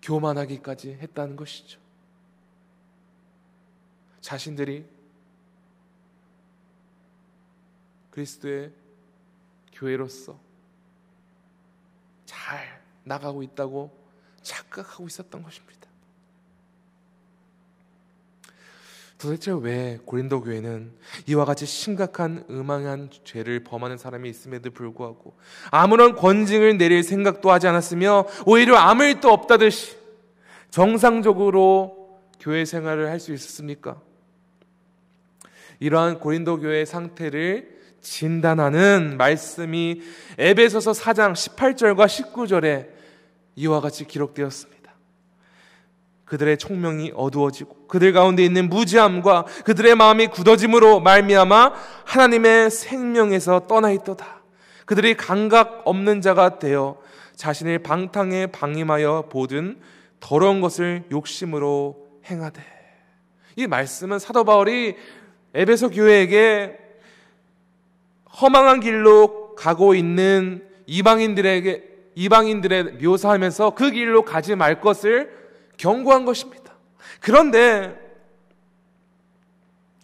교만하기까지 0.01 0.93
했다는 1.01 1.35
것이죠. 1.35 1.81
자신들이 4.21 4.85
그리스도의 8.11 8.71
교회로서 9.73 10.39
나가고 13.03 13.43
있다고 13.43 13.91
착각하고 14.43 15.07
있었던 15.07 15.43
것입니다. 15.43 15.82
도대체 19.23 19.53
왜 19.57 19.99
고린도 20.03 20.41
교회는 20.41 20.91
이와 21.27 21.45
같이 21.45 21.65
심각한 21.65 22.43
음앙한 22.49 23.09
죄를 23.23 23.63
범하는 23.63 23.97
사람이 23.97 24.29
있음에도 24.29 24.69
불구하고 24.71 25.37
아무런 25.71 26.15
권징을 26.15 26.77
내릴 26.77 27.03
생각도 27.03 27.49
하지 27.49 27.69
않았으며 27.69 28.25
오히려 28.45 28.75
아무 28.75 29.05
일도 29.05 29.31
없다듯이 29.31 29.95
정상적으로 30.69 32.19
교회 32.41 32.65
생활을 32.65 33.09
할 33.09 33.21
수 33.21 33.33
있었습니까? 33.33 34.01
이러한 35.79 36.19
고린도 36.19 36.59
교회의 36.59 36.85
상태를 36.85 37.79
진단하는 38.01 39.15
말씀이 39.17 40.01
에베소서 40.37 40.91
4장 40.91 41.31
18절과 41.31 42.07
19절에 42.07 42.89
이와 43.55 43.79
같이 43.79 44.05
기록되었습니다. 44.05 44.72
그들의 46.33 46.57
총명이 46.57 47.11
어두워지고 47.15 47.85
그들 47.87 48.11
가운데 48.11 48.43
있는 48.43 48.67
무지함과 48.67 49.45
그들의 49.65 49.93
마음이 49.93 50.27
굳어짐으로 50.27 50.99
말미암아 50.99 51.73
하나님의 52.05 52.71
생명에서 52.71 53.67
떠나 53.67 53.91
있도다. 53.91 54.41
그들이 54.87 55.15
감각 55.15 55.83
없는 55.85 56.21
자가 56.21 56.57
되어 56.57 56.97
자신의 57.35 57.83
방탕에 57.83 58.47
방임하여 58.47 59.25
보든 59.29 59.79
더러운 60.19 60.59
것을 60.59 61.03
욕심으로 61.11 62.03
행하되. 62.25 62.63
이 63.55 63.67
말씀은 63.67 64.17
사도 64.17 64.43
바울이 64.43 64.95
에베소 65.53 65.91
교회에게 65.91 66.79
허망한 68.41 68.79
길로 68.79 69.53
가고 69.53 69.93
있는 69.93 70.67
이방인들에게 70.87 71.83
이방인들의 72.15 72.83
묘사하면서 73.03 73.75
그 73.75 73.91
길로 73.91 74.23
가지 74.23 74.55
말 74.55 74.81
것을 74.81 75.42
경고한 75.77 76.25
것입니다. 76.25 76.73
그런데 77.19 77.97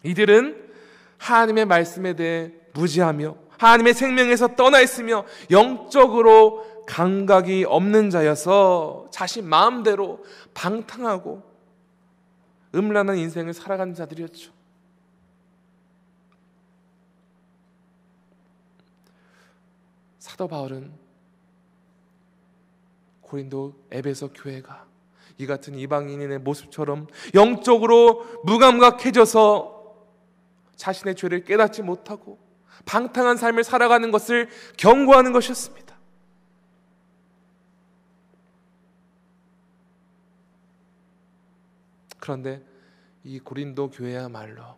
이들은 0.03 0.69
하나님의 1.17 1.65
말씀에 1.65 2.13
대해 2.15 2.51
무지하며 2.73 3.35
하나님의 3.57 3.93
생명에서 3.93 4.55
떠나 4.55 4.79
있으며 4.79 5.25
영적으로 5.51 6.65
감각이 6.88 7.65
없는 7.67 8.09
자여서 8.09 9.09
자신 9.11 9.47
마음대로 9.47 10.23
방탕하고 10.53 11.43
음란한 12.73 13.17
인생을 13.17 13.53
살아가는 13.53 13.93
자들이었죠. 13.93 14.51
사도 20.19 20.47
바울은 20.47 20.91
고린도 23.21 23.75
에베소 23.91 24.33
교회가 24.33 24.88
이 25.39 25.46
같은 25.46 25.74
이방인의 25.74 26.39
모습처럼 26.39 27.08
영적으로 27.34 28.25
무감각해져서 28.43 29.79
자신의 30.75 31.15
죄를 31.15 31.46
깨닫지 31.46 31.81
못하고 31.81 32.38
방탕한 32.86 33.38
삶을 33.38 33.63
살아가는 33.63 34.12
것을 34.12 34.50
경고하는 34.75 35.31
것이었습니다. 35.31 35.98
그런데 42.19 42.62
이 43.24 43.39
고린도 43.39 43.91
교회야말로 43.91 44.77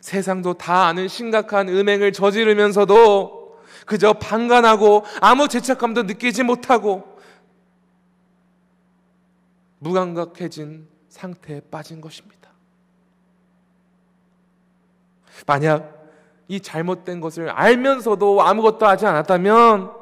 세상도 0.00 0.54
다 0.54 0.86
아는 0.86 1.06
심각한 1.06 1.68
음행을 1.68 2.12
저지르면서도 2.12 3.60
그저 3.86 4.14
방관하고 4.14 5.04
아무 5.20 5.46
죄책감도 5.46 6.02
느끼지 6.04 6.42
못하고 6.42 7.17
무감각해진 9.78 10.88
상태에 11.08 11.60
빠진 11.60 12.00
것입니다. 12.00 12.50
만약 15.46 15.98
이 16.48 16.60
잘못된 16.60 17.20
것을 17.20 17.50
알면서도 17.50 18.42
아무것도 18.42 18.86
하지 18.86 19.06
않았다면 19.06 19.92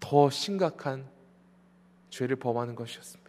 더 0.00 0.30
심각한 0.30 1.08
죄를 2.10 2.36
범하는 2.36 2.74
것이었습니다. 2.74 3.22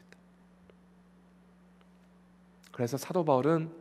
그래서 2.71 2.97
사도 2.97 3.23
바울은 3.23 3.71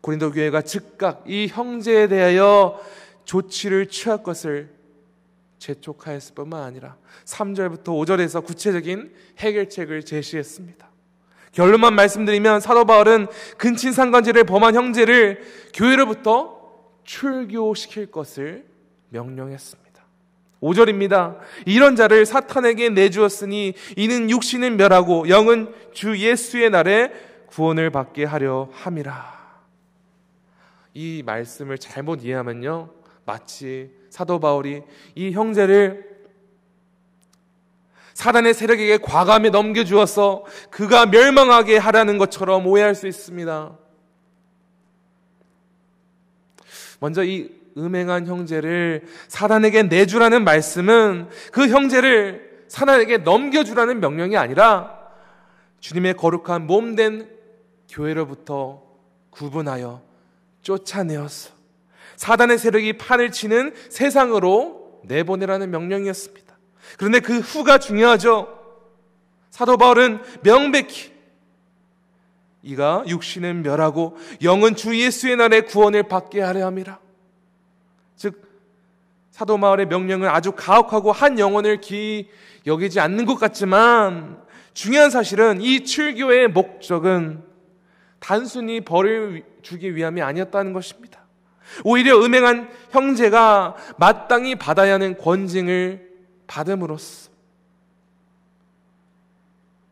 고린도 0.00 0.32
교회가 0.32 0.62
즉각 0.62 1.24
이 1.26 1.48
형제에 1.48 2.08
대하여 2.08 2.80
조치를 3.24 3.88
취할 3.88 4.22
것을 4.22 4.74
재촉하였을 5.58 6.34
뿐만 6.34 6.62
아니라 6.62 6.96
3절부터 7.24 7.84
5절에서 7.84 8.44
구체적인 8.44 9.12
해결책을 9.38 10.04
제시했습니다. 10.04 10.88
결론만 11.52 11.94
말씀드리면 11.94 12.60
사도 12.60 12.84
바울은 12.84 13.26
근친 13.56 13.92
상간죄를 13.92 14.44
범한 14.44 14.74
형제를 14.74 15.42
교회로부터 15.74 16.58
출교시킬 17.04 18.10
것을 18.10 18.66
명령했습니다. 19.10 19.88
5절입니다. 20.62 21.38
이런 21.66 21.96
자를 21.96 22.26
사탄에게 22.26 22.90
내주었으니 22.90 23.74
이는 23.96 24.30
육신은 24.30 24.76
멸하고 24.76 25.28
영은 25.28 25.72
주 25.92 26.18
예수의 26.18 26.70
날에 26.70 27.12
구원을 27.46 27.90
받게 27.90 28.24
하려 28.24 28.68
함이라. 28.72 29.38
이 30.94 31.22
말씀을 31.24 31.78
잘못 31.78 32.24
이해하면요. 32.24 32.90
마치 33.24 33.90
사도 34.10 34.40
바울이 34.40 34.82
이 35.14 35.30
형제를 35.32 36.07
사단의 38.18 38.52
세력에게 38.52 38.98
과감히 38.98 39.48
넘겨주어서 39.50 40.44
그가 40.70 41.06
멸망하게 41.06 41.76
하라는 41.76 42.18
것처럼 42.18 42.66
오해할 42.66 42.96
수 42.96 43.06
있습니다. 43.06 43.78
먼저 46.98 47.22
이 47.22 47.48
음행한 47.76 48.26
형제를 48.26 49.06
사단에게 49.28 49.84
내주라는 49.84 50.42
말씀은 50.42 51.28
그 51.52 51.68
형제를 51.68 52.64
사단에게 52.66 53.18
넘겨주라는 53.18 54.00
명령이 54.00 54.36
아니라 54.36 54.98
주님의 55.78 56.14
거룩한 56.14 56.66
몸된 56.66 57.30
교회로부터 57.88 58.82
구분하여 59.30 60.02
쫓아내었어. 60.62 61.52
사단의 62.16 62.58
세력이 62.58 62.94
판을 62.94 63.30
치는 63.30 63.76
세상으로 63.90 65.02
내보내라는 65.04 65.70
명령이었습니다. 65.70 66.47
그런데 66.96 67.20
그 67.20 67.38
후가 67.38 67.78
중요하죠. 67.78 68.56
사도 69.50 69.76
바울은 69.76 70.20
명백히 70.42 71.12
이가 72.62 73.04
육신은 73.06 73.62
멸하고 73.62 74.16
영은 74.42 74.76
주 74.76 74.98
예수의 74.98 75.36
날에 75.36 75.62
구원을 75.62 76.04
받게 76.04 76.40
하려 76.40 76.66
함이라. 76.66 76.98
즉 78.16 78.42
사도 79.30 79.58
바울의 79.58 79.86
명령은 79.86 80.28
아주 80.28 80.52
가혹하고 80.52 81.12
한 81.12 81.38
영혼을 81.38 81.80
기 81.80 82.28
여기지 82.66 83.00
않는 83.00 83.24
것 83.26 83.36
같지만 83.36 84.42
중요한 84.74 85.10
사실은 85.10 85.60
이 85.60 85.84
출교의 85.84 86.48
목적은 86.48 87.42
단순히 88.18 88.80
벌을 88.80 89.44
주기 89.62 89.94
위함이 89.94 90.22
아니었다는 90.22 90.72
것입니다. 90.72 91.20
오히려 91.84 92.18
음행한 92.18 92.68
형제가 92.90 93.76
마땅히 93.98 94.56
받아야 94.56 94.94
하는 94.94 95.16
권징을 95.16 96.07
받음으로써 96.48 97.30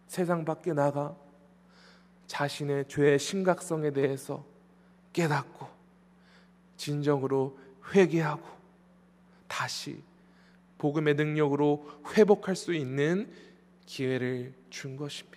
세상 0.09 0.45
밖에 0.45 0.73
나가 0.73 1.14
자신의 2.27 2.88
죄의 2.88 3.21
심각성에 3.21 3.92
대해서 3.92 4.45
깨닫고 5.12 5.69
진정으로 6.77 7.57
회개하고 7.95 8.45
다시 9.47 10.03
복음의 10.79 11.14
능력으로 11.14 11.88
회복할 12.14 12.57
수 12.57 12.75
있는 12.75 13.31
기회를 13.85 14.53
준 14.71 14.97
것입니다. 14.97 15.37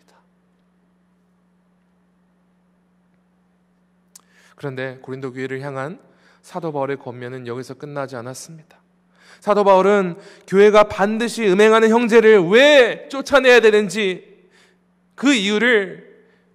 그런데 4.55 4.97
고린도 4.99 5.33
교회를 5.33 5.61
향한 5.61 6.01
사도 6.41 6.71
바울의 6.71 6.97
권면은 6.97 7.47
여기서 7.47 7.75
끝나지 7.75 8.15
않았습니다. 8.15 8.78
사도 9.39 9.63
바울은 9.63 10.15
교회가 10.47 10.83
반드시 10.85 11.47
음행하는 11.47 11.89
형제를 11.89 12.47
왜 12.49 13.07
쫓아내야 13.09 13.61
되는지 13.61 14.49
그 15.15 15.33
이유를 15.33 16.09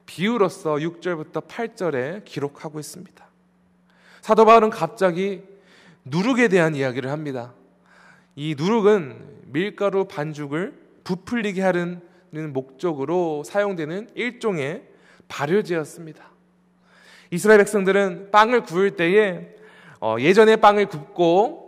비유로서 0.07 0.75
6절부터 0.77 1.47
8절에 1.49 2.25
기록하고 2.25 2.79
있습니다. 2.79 3.25
사도 4.20 4.44
바울은 4.44 4.70
갑자기 4.70 5.42
누룩에 6.05 6.49
대한 6.49 6.75
이야기를 6.75 7.11
합니다. 7.11 7.55
이 8.37 8.55
누룩은 8.59 9.42
밀가루 9.47 10.07
반죽을 10.07 10.75
부풀리게 11.05 11.62
하는 11.62 12.03
목적으로 12.53 13.42
사용되는 13.44 14.11
일종의 14.14 14.83
발효제였습니다. 15.29 16.31
이스라엘 17.31 17.59
백성들은 17.59 18.31
빵을 18.31 18.62
구울 18.62 18.97
때에 18.97 19.55
어, 20.01 20.16
예전에 20.18 20.57
빵을 20.57 20.87
굽고 20.87 21.63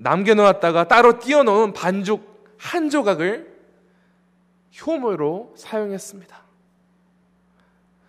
남겨놓았다가 0.00 0.88
따로 0.88 1.18
띄워놓은 1.18 1.72
반죽 1.72 2.54
한 2.58 2.90
조각을 2.90 3.54
효모로 4.80 5.54
사용했습니다. 5.56 6.40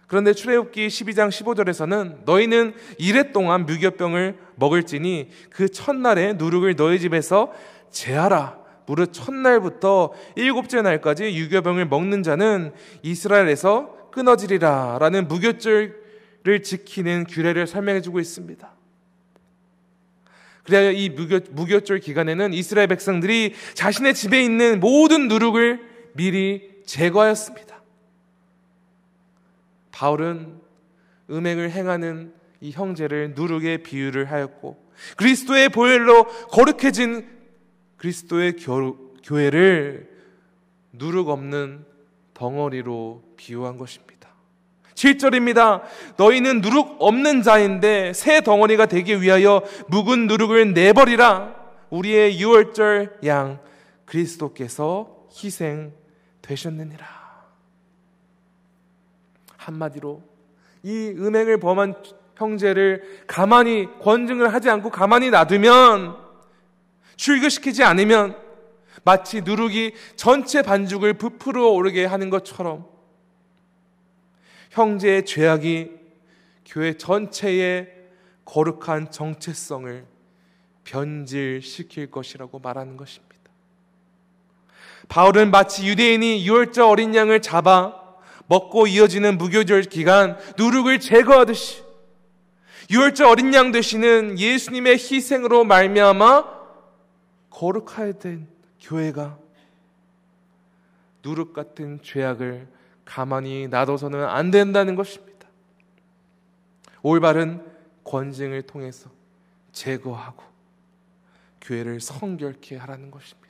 그런데 0.08 0.34
출애굽기 0.34 0.88
12장 0.88 1.30
15절에서는 1.30 2.26
너희는 2.26 2.74
이래 2.98 3.32
동안 3.32 3.66
무교병을 3.66 4.38
먹을지니 4.56 5.30
그 5.50 5.70
첫날에 5.70 6.34
누룩을 6.34 6.76
너희 6.76 7.00
집에서 7.00 7.52
제하라. 7.92 8.60
무릇 8.86 9.14
첫날부터 9.14 10.12
일곱째 10.36 10.82
날까지 10.82 11.34
유교병을 11.34 11.86
먹는 11.86 12.24
자는 12.24 12.74
이스라엘에서 13.04 14.10
끊어지리라. 14.12 14.98
라는 15.00 15.30
무교절을 15.30 16.62
지키는 16.64 17.26
규례를 17.26 17.68
설명해 17.68 18.02
주고 18.02 18.20
있습니다. 18.20 18.81
그래야 20.64 20.92
이 20.92 21.10
무교, 21.10 21.40
무교 21.52 21.82
절 21.82 22.00
기간에는 22.00 22.54
이스라엘 22.54 22.88
백성들이 22.88 23.54
자신의 23.74 24.14
집에 24.14 24.44
있는 24.44 24.80
모든 24.80 25.28
누룩을 25.28 25.80
미리 26.14 26.70
제거하였습니다. 26.86 27.82
바울은 29.92 30.60
음행을 31.30 31.72
행하는 31.72 32.34
이 32.60 32.72
형제를 32.72 33.34
누룩의 33.36 33.84
비유를 33.84 34.32
하였고 34.32 34.78
그리스도의 35.18 35.70
보혈로 35.70 36.26
거룩해진 36.50 37.28
그리스도의 37.98 38.56
교, 38.58 39.14
교회를 39.24 40.10
누룩 40.94 41.30
없는 41.30 41.86
덩어리로 42.34 43.24
비유한 43.38 43.78
것입니다. 43.78 44.21
7절입니다. 45.02 45.82
너희는 46.18 46.62
누룩 46.62 46.98
없는 47.00 47.42
자인데 47.42 48.14
새 48.14 48.42
덩어리가 48.42 48.86
되기 48.86 49.22
위하여 49.22 49.64
묵은 49.88 50.28
누룩을 50.28 50.74
내버리라. 50.74 51.56
우리의 51.90 52.40
유월절 52.40 53.20
양 53.26 53.60
그리스도께서 54.06 55.28
희생되셨느니라. 55.36 57.22
한마디로 59.58 60.22
이 60.84 61.14
음행을 61.18 61.60
범한 61.60 61.96
형제를 62.38 63.24
가만히 63.28 63.88
권증을 64.02 64.54
하지 64.54 64.70
않고 64.70 64.90
가만히 64.90 65.30
놔두면 65.30 66.16
출교시키지 67.16 67.84
않으면 67.84 68.36
마치 69.04 69.42
누룩이 69.42 69.94
전체 70.16 70.62
반죽을 70.62 71.14
부풀어 71.14 71.70
오르게 71.70 72.06
하는 72.06 72.30
것처럼 72.30 72.86
형제의 74.72 75.26
죄악이 75.26 75.92
교회 76.66 76.94
전체의 76.94 77.94
거룩한 78.46 79.12
정체성을 79.12 80.06
변질시킬 80.84 82.10
것이라고 82.10 82.60
말하는 82.60 82.98
것입니다. 82.98 83.32
바울은 85.10 85.52
마치 85.52 85.86
유대인이 85.88 86.48
유월절 86.48 86.86
어린 86.86 87.14
양을 87.14 87.42
잡아 87.42 88.00
먹고 88.48 88.88
이어지는 88.88 89.38
무교절 89.38 89.84
기간 89.84 90.38
누룩을 90.58 91.00
제거하듯이 91.00 91.84
유월절 92.90 93.28
어린 93.28 93.54
양 93.54 93.72
되시는 93.72 94.40
예수님의 94.40 94.94
희생으로 94.94 95.66
말미암아 95.66 96.62
거룩하야 97.50 98.14
된 98.14 98.48
교회가 98.80 99.38
누룩 101.24 101.54
같은 101.54 102.00
죄악을 102.02 102.68
가만히 103.06 103.68
놔둬서는 103.68 104.24
안 104.24 104.52
된다는 104.52 104.96
것입니다. 104.96 105.48
올바른 107.02 107.66
권징을 108.04 108.64
통해서 108.64 109.10
제거하고 109.72 110.44
교회를 111.62 112.00
성결케 112.00 112.78
하라는 112.78 113.12
것입니다. 113.12 113.42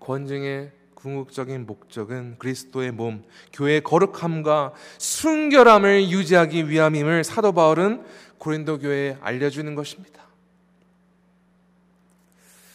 권증의 0.00 0.72
궁극적인 0.94 1.64
목적은 1.66 2.38
그리스도의 2.38 2.90
몸, 2.90 3.24
교회의 3.52 3.82
거룩함과 3.82 4.74
순결함을 4.98 6.10
유지하기 6.10 6.68
위함임을 6.68 7.22
사도 7.22 7.52
바울은 7.52 8.04
고린도 8.38 8.80
교회에 8.80 9.16
알려주는 9.20 9.74
것입니다. 9.76 10.24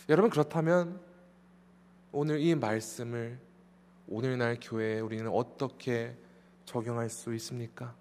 여러분 0.08 0.29
그렇다면 0.29 1.01
오늘 2.15 2.41
이 2.41 2.54
말씀을 2.54 3.39
오늘날 4.08 4.60
교회에 4.62 4.99
우리는 4.99 5.28
어떻게 5.30 6.15
적용할 6.63 7.10
수 7.10 7.34
있습니까? 7.34 7.95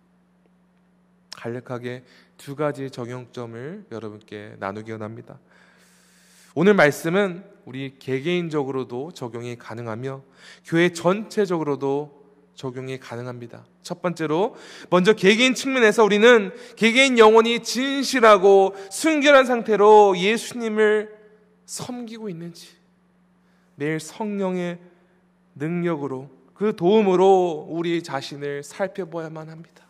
간략하게 1.35 2.05
두 2.37 2.55
가지 2.55 2.91
적용점을 2.91 3.87
여러분께 3.91 4.57
나누기 4.59 4.93
원합니다. 4.93 5.41
오늘 6.55 6.75
말씀은 6.75 7.43
우리 7.65 7.99
개개인적으로도 7.99 9.13
적용이 9.13 9.57
가능하며 9.57 10.23
교회 10.67 10.93
전체적으로도 10.93 12.23
적용이 12.55 13.01
가능합니다. 13.01 13.65
첫 13.81 14.03
번째로 14.03 14.57
먼저 14.91 15.15
개개인 15.15 15.55
측면에서 15.55 16.05
우리는 16.05 16.53
개개인 16.77 17.17
영혼이 17.17 17.63
진실하고 17.63 18.77
순결한 18.91 19.47
상태로 19.47 20.19
예수님을 20.19 21.17
섬기고 21.65 22.29
있는지 22.29 22.82
매일 23.75 24.01
성령의 24.01 24.79
능력으로 25.55 26.31
그 26.55 26.77
도움으로 26.77 27.67
우리 27.69 28.03
자신을 28.03 28.63
살펴봐야만 28.63 29.49
합니다. 29.49 29.85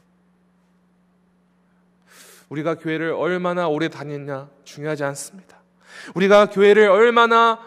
우리가 2.48 2.76
교회를 2.76 3.12
얼마나 3.12 3.68
오래 3.68 3.88
다녔냐 3.88 4.48
중요하지 4.64 5.04
않습니다. 5.04 5.58
우리가 6.14 6.46
교회를 6.50 6.88
얼마나 6.88 7.58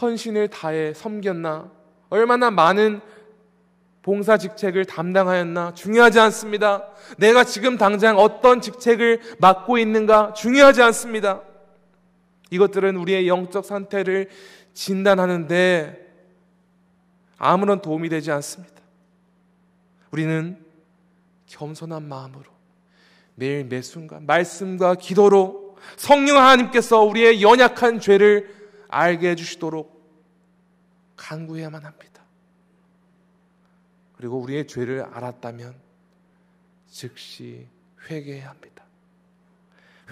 헌신을 0.00 0.48
다해 0.48 0.92
섬겼나, 0.94 1.70
얼마나 2.10 2.50
많은 2.50 3.00
봉사 4.02 4.36
직책을 4.36 4.84
담당하였나 4.84 5.72
중요하지 5.74 6.20
않습니다. 6.20 6.86
내가 7.16 7.44
지금 7.44 7.78
당장 7.78 8.18
어떤 8.18 8.60
직책을 8.60 9.20
맡고 9.38 9.78
있는가 9.78 10.34
중요하지 10.34 10.82
않습니다. 10.82 11.40
이것들은 12.50 12.96
우리의 12.96 13.28
영적 13.28 13.64
상태를 13.64 14.28
진단하는데 14.74 16.04
아무런 17.38 17.80
도움이 17.80 18.08
되지 18.08 18.30
않습니다. 18.32 18.74
우리는 20.10 20.62
겸손한 21.46 22.06
마음으로 22.08 22.44
매일 23.34 23.64
매 23.64 23.82
순간 23.82 24.26
말씀과 24.26 24.94
기도로 24.96 25.76
성령 25.96 26.38
하나님께서 26.38 27.00
우리의 27.02 27.42
연약한 27.42 28.00
죄를 28.00 28.54
알게 28.88 29.30
해주시도록 29.30 29.94
간구해야만 31.16 31.84
합니다. 31.84 32.22
그리고 34.16 34.38
우리의 34.38 34.66
죄를 34.66 35.02
알았다면 35.02 35.74
즉시 36.88 37.66
회개해야 38.08 38.50
합니다. 38.50 38.84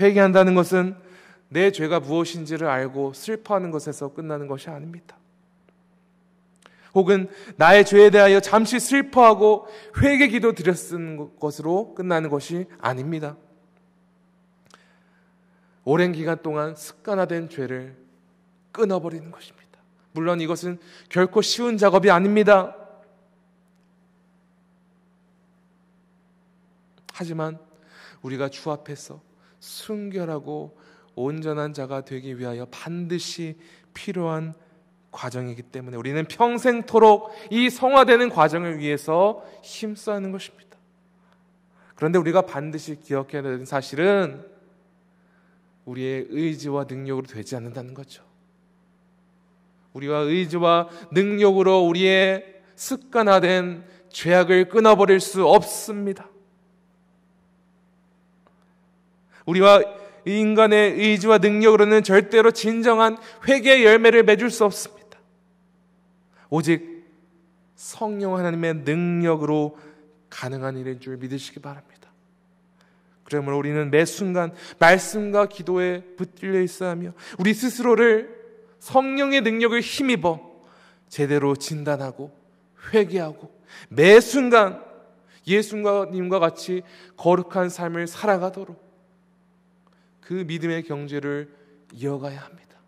회개한다는 0.01 0.55
것은 0.55 0.97
내 1.53 1.71
죄가 1.71 2.01
무엇인지를 2.01 2.67
알고 2.67 3.13
슬퍼하는 3.13 3.71
것에서 3.71 4.13
끝나는 4.15 4.47
것이 4.47 4.71
아닙니다. 4.71 5.17
혹은 6.95 7.29
나의 7.57 7.85
죄에 7.85 8.11
대하여 8.11 8.41
잠시 8.41 8.81
슬퍼하고 8.81 9.67
회개 10.03 10.29
기도 10.29 10.53
드렸는 10.53 11.39
것으로 11.39 11.95
끝나는 11.95 12.31
것이 12.31 12.67
아닙니다. 12.79 13.37
오랜 15.85 16.13
기간 16.13 16.41
동안 16.43 16.75
습관화된 16.75 17.49
죄를 17.49 17.97
끊어버리는 18.73 19.31
것입니다. 19.31 19.63
물론 20.13 20.41
이것은 20.41 20.79
결코 21.09 21.43
쉬운 21.43 21.77
작업이 21.77 22.11
아닙니다. 22.11 22.77
하지만 27.13 27.59
우리가 28.23 28.49
주 28.49 28.71
앞에서 28.71 29.21
순결하고 29.61 30.79
온전한 31.15 31.73
자가 31.73 32.05
되기 32.05 32.39
위하여 32.39 32.67
반드시 32.71 33.57
필요한 33.95 34.55
과정이기 35.11 35.63
때문에 35.63 35.97
우리는 35.97 36.25
평생토록 36.25 37.31
이 37.51 37.69
성화되는 37.69 38.31
과정을 38.31 38.79
위해서 38.79 39.45
힘써 39.63 40.13
하는 40.13 40.33
것입니다. 40.33 40.79
그런데 41.95 42.19
우리가 42.19 42.43
반드시 42.43 42.99
기억해야 42.99 43.43
되는 43.43 43.65
사실은 43.65 44.45
우리의 45.85 46.27
의지와 46.31 46.87
능력으로 46.89 47.27
되지 47.27 47.55
않는다는 47.57 47.95
거죠. 47.95 48.25
우리가 49.93 50.19
의지와 50.19 50.89
능력으로 51.11 51.81
우리의 51.81 52.63
습관화된 52.77 53.85
죄악을 54.09 54.69
끊어버릴 54.69 55.21
수 55.21 55.47
없습니다. 55.47 56.29
우리와 59.47 59.83
인간의 60.25 60.93
의지와 60.99 61.39
능력으로는 61.39 62.03
절대로 62.03 62.51
진정한 62.51 63.19
회개의 63.49 63.85
열매를 63.85 64.23
맺을 64.25 64.51
수 64.51 64.65
없습니다. 64.65 65.19
오직 66.51 67.07
성령 67.75 68.37
하나님의 68.37 68.75
능력으로 68.85 69.79
가능한 70.31 70.77
일인 70.77 71.01
줄 71.01 71.17
믿으시기 71.17 71.61
바랍니다. 71.61 71.93
그러므로 73.25 73.59
우리는 73.59 73.91
매 73.91 74.05
순간 74.05 74.53
말씀과 74.79 75.47
기도에 75.47 76.03
붙들려 76.17 76.61
있어야 76.61 76.91
하며 76.91 77.13
우리 77.39 77.55
스스로를 77.55 78.43
성령의 78.79 79.41
능력을 79.41 79.81
힘입어 79.81 80.41
제대로 81.09 81.57
진단하고 81.57 82.31
회개하고 82.93 83.51
매 83.89 84.21
순간 84.21 84.83
예수님과 85.47 86.39
같이 86.39 86.83
거룩한 87.17 87.69
삶을 87.69 88.07
살아가도록 88.07 88.82
그 90.33 90.45
믿음의 90.47 90.85
경제를 90.85 91.47
이어가야 91.93 92.41
합니다. 92.41 92.79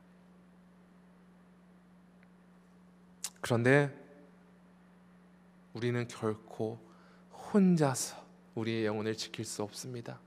그런데 3.42 3.94
우리는 5.74 6.08
결코 6.08 6.78
혼자서 7.52 8.16
우리의 8.54 8.86
영혼을 8.86 9.14
지킬 9.14 9.44
수 9.44 9.62
없습니다. 9.62 10.18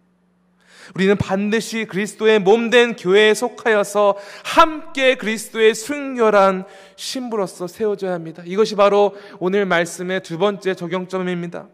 우리는 0.93 1.17
반드시 1.17 1.85
그리스도의 1.85 2.37
몸된 2.37 2.97
교회에 2.97 3.33
속하여서 3.33 4.19
함께 4.45 5.15
그리스도의 5.15 5.73
순결한 5.73 6.65
신부로서 6.97 7.65
세워져야 7.65 8.13
합니다. 8.13 8.43
이것이 8.45 8.75
바로 8.75 9.15
오늘 9.39 9.65
말씀의 9.65 10.21
두 10.21 10.37
번째 10.37 10.75
적용점입니다. 10.75 11.67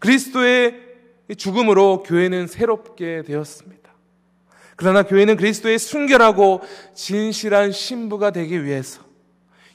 그리스도의 0.00 0.82
죽음으로 1.38 2.02
교회는 2.02 2.46
새롭게 2.46 3.22
되었습니다. 3.22 3.85
그러나 4.76 5.02
교회는 5.02 5.36
그리스도의 5.36 5.78
순결하고 5.78 6.60
진실한 6.94 7.72
신부가 7.72 8.30
되기 8.30 8.62
위해서 8.62 9.04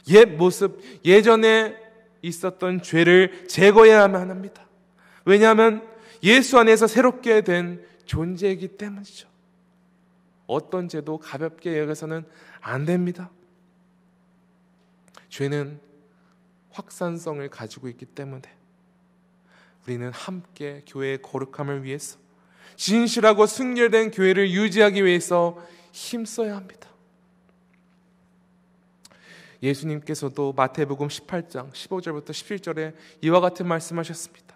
옛 0.10 0.26
모습, 0.26 0.80
예전에 1.04 1.76
있었던 2.22 2.84
죄를 2.84 3.48
제거해야만 3.48 4.30
합니다. 4.30 4.68
왜냐하면 5.26 5.88
예수 6.24 6.60
안에서 6.60 6.88
새롭게 6.88 7.42
된 7.42 7.84
존재이기 8.06 8.78
때문이죠. 8.78 9.28
어떤 10.46 10.88
죄도 10.88 11.18
가볍게 11.18 11.80
여겨서는 11.80 12.26
안 12.60 12.86
됩니다. 12.86 13.32
죄는 15.30 15.80
확산성을 16.72 17.48
가지고 17.50 17.88
있기 17.90 18.06
때문에 18.06 18.42
우리는 19.86 20.12
함께 20.12 20.84
교회의 20.86 21.22
거룩함을 21.22 21.84
위해서 21.84 22.20
진실하고 22.76 23.46
순결된 23.46 24.12
교회를 24.12 24.52
유지하기 24.52 25.06
위해서 25.06 25.58
힘써야 25.92 26.56
합니다. 26.56 26.90
예수님께서도 29.62 30.54
마태복음 30.54 31.08
18장 31.08 31.72
15절부터 31.72 32.30
17절에 32.30 32.94
이와 33.22 33.40
같은 33.40 33.68
말씀하셨습니다. 33.68 34.56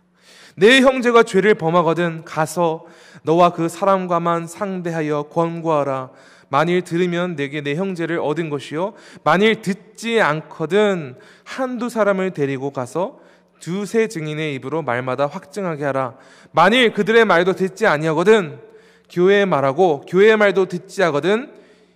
내 0.56 0.82
형제가 0.82 1.24
죄를 1.24 1.56
범하거든 1.56 2.24
가서 2.24 2.86
너와 3.24 3.52
그 3.52 3.70
사람과만 3.70 4.48
상대하여 4.48 5.24
권고하라. 5.24 6.12
만일 6.50 6.84
들으면 6.84 7.36
내게 7.36 7.62
내 7.62 7.76
형제를 7.76 8.20
얻은 8.20 8.50
것이요. 8.50 8.94
만일 9.24 9.62
듣지 9.62 10.22
않거든 10.22 11.18
한두 11.44 11.90
사람을 11.90 12.32
데리고 12.32 12.72
가서 12.72 13.20
두세 13.66 14.08
증인의 14.08 14.54
입으로 14.54 14.84
말마다 14.84 15.26
확증하게 15.26 15.86
하라. 15.86 16.16
만일 16.52 16.94
그들의 16.94 17.26
말도 17.26 17.54
듣지 17.54 17.88
아니하거든 17.88 18.62
교회의 19.10 19.48
말하고 19.48 20.02
교회의 20.02 20.38
말도 20.38 20.68
듣지 20.68 21.02
하거든 21.02 21.52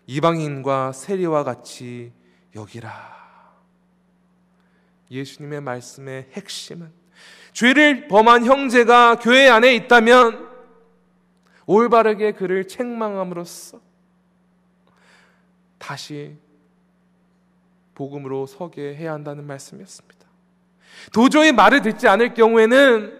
이방인과 0.07 0.93
세리와 0.93 1.43
같이 1.43 2.11
여기라. 2.55 2.89
예수님의 5.11 5.61
말씀의 5.61 6.29
핵심은 6.31 6.91
죄를 7.53 8.07
범한 8.07 8.45
형제가 8.45 9.19
교회 9.19 9.47
안에 9.47 9.75
있다면 9.75 10.49
올바르게 11.67 12.31
그를 12.31 12.67
책망함으로써 12.67 13.79
다시 15.77 16.35
복음으로 17.93 18.47
서게 18.47 18.95
해야 18.95 19.13
한다는 19.13 19.45
말씀이었습니다. 19.45 20.18
도저히 21.11 21.51
말을 21.51 21.81
듣지 21.81 22.07
않을 22.07 22.33
경우에는 22.33 23.19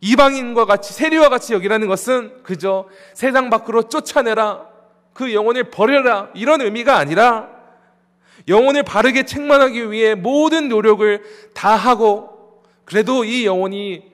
이방인과 0.00 0.64
같이 0.64 0.92
세리와 0.92 1.28
같이 1.28 1.54
여기라는 1.54 1.88
것은 1.88 2.42
그저 2.42 2.88
세상 3.14 3.50
밖으로 3.50 3.88
쫓아내라 3.88 4.66
그 5.12 5.34
영혼을 5.34 5.70
버려라 5.70 6.30
이런 6.34 6.60
의미가 6.60 6.96
아니라 6.96 7.48
영혼을 8.46 8.82
바르게 8.82 9.24
책망하기 9.24 9.90
위해 9.90 10.14
모든 10.14 10.68
노력을 10.68 11.22
다 11.54 11.74
하고 11.74 12.62
그래도 12.84 13.24
이 13.24 13.44
영혼이 13.44 14.04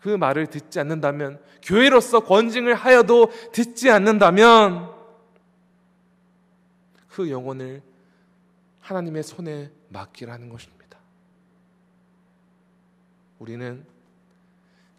그 0.00 0.08
말을 0.08 0.46
듣지 0.46 0.80
않는다면 0.80 1.38
교회로서 1.62 2.20
권징을 2.20 2.74
하여도 2.74 3.30
듣지 3.52 3.90
않는다면 3.90 4.90
그 7.10 7.30
영혼을 7.30 7.82
하나님의 8.80 9.22
손에 9.22 9.70
맡기라는 9.90 10.48
것입니다. 10.48 10.79
우리는 13.40 13.84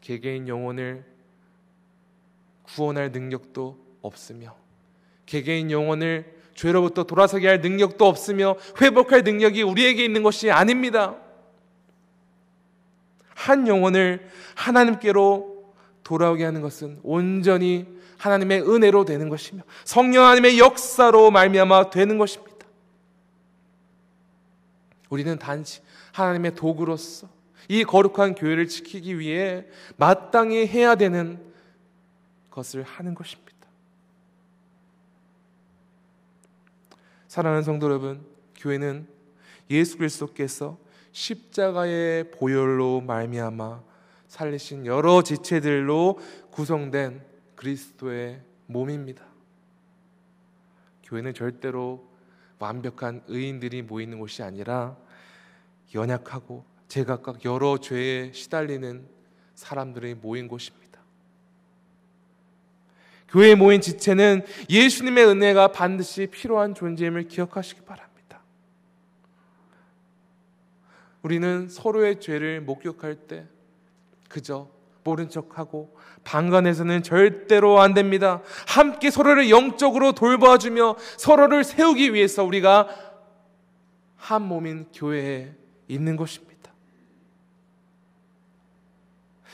개개인 0.01 0.47
영혼을 0.47 1.05
구원할 2.63 3.11
능력도 3.11 3.77
없으며 4.01 4.57
개개인 5.25 5.71
영혼을 5.71 6.41
죄로부터 6.55 7.03
돌아서게 7.03 7.47
할 7.47 7.61
능력도 7.61 8.05
없으며 8.05 8.57
회복할 8.81 9.23
능력이 9.23 9.61
우리에게 9.61 10.03
있는 10.03 10.23
것이 10.23 10.51
아닙니다. 10.51 11.15
한 13.29 13.67
영혼을 13.67 14.27
하나님께로 14.55 15.73
돌아오게 16.03 16.43
하는 16.43 16.61
것은 16.61 16.99
온전히 17.03 17.87
하나님의 18.17 18.61
은혜로 18.67 19.05
되는 19.05 19.29
것이며 19.29 19.61
성령 19.85 20.25
하나님의 20.25 20.59
역사로 20.59 21.31
말미암아 21.31 21.91
되는 21.91 22.17
것입니다. 22.17 22.65
우리는 25.09 25.37
단지 25.37 25.81
하나님의 26.11 26.55
도구로서 26.55 27.40
이 27.67 27.83
거룩한 27.83 28.35
교회를 28.35 28.67
지키기 28.67 29.19
위해 29.19 29.65
마땅히 29.97 30.67
해야 30.67 30.95
되는 30.95 31.39
것을 32.49 32.83
하는 32.83 33.13
것입니다. 33.13 33.51
사랑하는 37.27 37.63
성도 37.63 37.87
여러분, 37.87 38.25
교회는 38.57 39.07
예수 39.69 39.97
그리스도께서 39.97 40.77
십자가의 41.13 42.31
보혈로 42.31 43.01
말미암아 43.01 43.81
살리신 44.27 44.85
여러 44.85 45.21
지체들로 45.21 46.19
구성된 46.51 47.21
그리스도의 47.55 48.41
몸입니다. 48.65 49.25
교회는 51.03 51.33
절대로 51.33 52.09
완벽한 52.59 53.23
의인들이 53.27 53.81
모이는 53.81 54.19
곳이 54.19 54.43
아니라 54.43 54.97
연약하고 55.93 56.63
제각각 56.91 57.45
여러 57.45 57.77
죄에 57.77 58.33
시달리는 58.33 59.07
사람들이 59.55 60.13
모인 60.13 60.49
곳입니다. 60.49 60.99
교회에 63.29 63.55
모인 63.55 63.79
지체는 63.79 64.43
예수님의 64.69 65.25
은혜가 65.25 65.69
반드시 65.69 66.27
필요한 66.27 66.75
존재임을 66.75 67.29
기억하시기 67.29 67.83
바랍니다. 67.83 68.41
우리는 71.21 71.69
서로의 71.69 72.19
죄를 72.19 72.59
목격할 72.59 73.15
때 73.25 73.45
그저 74.27 74.67
모른 75.05 75.29
척하고 75.29 75.95
방관해서는 76.25 77.03
절대로 77.03 77.79
안 77.79 77.93
됩니다. 77.93 78.41
함께 78.67 79.09
서로를 79.09 79.49
영적으로 79.49 80.11
돌봐주며 80.11 80.97
서로를 81.15 81.63
세우기 81.63 82.13
위해서 82.13 82.43
우리가 82.43 82.89
한 84.17 84.41
몸인 84.41 84.87
교회에 84.93 85.55
있는 85.87 86.17
것입니다. 86.17 86.50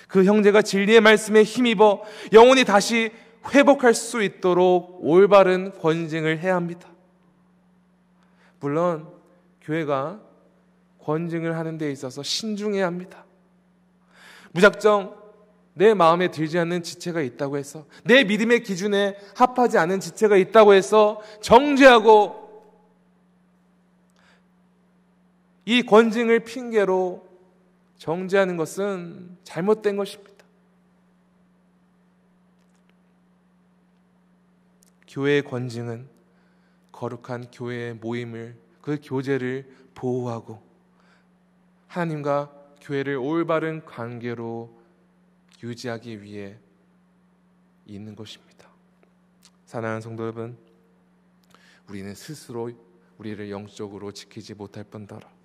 그 0.08 0.24
형제가 0.24 0.62
진리의 0.62 1.02
말씀에 1.02 1.44
힘입어 1.44 2.04
영혼이 2.34 2.64
다시 2.64 3.12
회복할 3.54 3.94
수 3.94 4.24
있도록 4.24 5.00
올바른 5.02 5.72
권징을 5.80 6.40
해야 6.40 6.56
합니다. 6.56 6.90
물론 8.60 9.08
교회가 9.62 10.20
권징을 11.04 11.56
하는 11.58 11.78
데 11.78 11.92
있어서 11.92 12.24
신중해야 12.24 12.86
합니다. 12.86 13.26
무작정 14.52 15.16
내 15.74 15.94
마음에 15.94 16.32
들지 16.32 16.58
않는 16.58 16.82
지체가 16.82 17.22
있다고 17.22 17.58
해서 17.58 17.86
내 18.04 18.24
믿음의 18.24 18.64
기준에 18.64 19.16
합하지 19.36 19.78
않은 19.78 20.00
지체가 20.00 20.36
있다고 20.36 20.74
해서 20.74 21.22
정죄하고 21.42 22.48
이 25.66 25.84
권징을 25.84 26.40
핑계로 26.40 27.27
정죄하는 27.98 28.58
것은 28.58 29.38
잘못된 29.44 29.98
것입니다. 29.98 30.46
교회의 35.08 35.44
권징은 35.44 36.08
거룩한 36.92 37.52
교회의 37.52 37.96
모임을 37.96 38.56
그 38.82 39.00
교제를 39.02 39.68
보호하고 39.96 40.62
하나님과 41.88 42.54
교회를 42.82 43.16
올바른 43.16 43.84
관계로 43.84 44.78
유지하기 45.64 46.22
위해 46.22 46.58
있는 47.86 48.16
것입니다. 48.16 48.68
사랑하는 49.66 50.02
성도 50.02 50.24
여러분, 50.24 50.58
우리는 51.90 52.14
스스로 52.14 52.72
우리를 53.18 53.50
영적으로 53.50 54.12
지키지 54.12 54.54
못할 54.54 54.84
뿐더러 54.84 55.37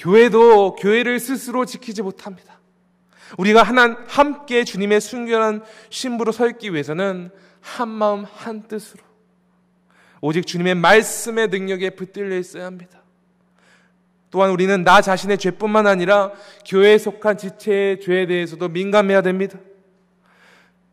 교회도 0.00 0.76
교회를 0.76 1.20
스스로 1.20 1.66
지키지 1.66 2.00
못합니다. 2.02 2.58
우리가 3.36 3.62
하나 3.62 3.96
함께 4.08 4.64
주님의 4.64 5.00
순결한 5.00 5.62
신부로 5.90 6.32
서 6.32 6.48
있기 6.48 6.72
위해서는 6.72 7.30
한 7.60 7.88
마음 7.88 8.24
한 8.24 8.66
뜻으로 8.66 9.02
오직 10.22 10.46
주님의 10.46 10.74
말씀의 10.76 11.48
능력에 11.48 11.90
붙들려 11.90 12.36
있어야 12.38 12.64
합니다. 12.64 13.02
또한 14.30 14.50
우리는 14.50 14.84
나 14.84 15.02
자신의 15.02 15.38
죄뿐만 15.38 15.86
아니라 15.86 16.32
교회에 16.66 16.96
속한 16.96 17.36
지체의 17.36 18.00
죄에 18.00 18.26
대해서도 18.26 18.68
민감해야 18.68 19.20
됩니다. 19.22 19.58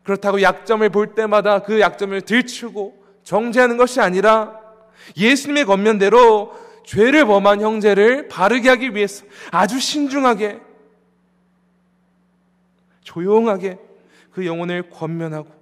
그렇다고 0.02 0.42
약점을 0.42 0.88
볼 0.90 1.14
때마다 1.14 1.60
그 1.60 1.80
약점을 1.80 2.20
들추고 2.22 3.04
정죄하는 3.24 3.76
것이 3.78 4.00
아니라 4.00 4.58
예수님의 5.16 5.64
겉면대로 5.64 6.67
죄를 6.88 7.26
범한 7.26 7.60
형제를 7.60 8.28
바르게 8.28 8.70
하기 8.70 8.94
위해서 8.94 9.26
아주 9.50 9.78
신중하게 9.78 10.58
조용하게 13.02 13.78
그 14.30 14.46
영혼을 14.46 14.88
권면하고 14.88 15.52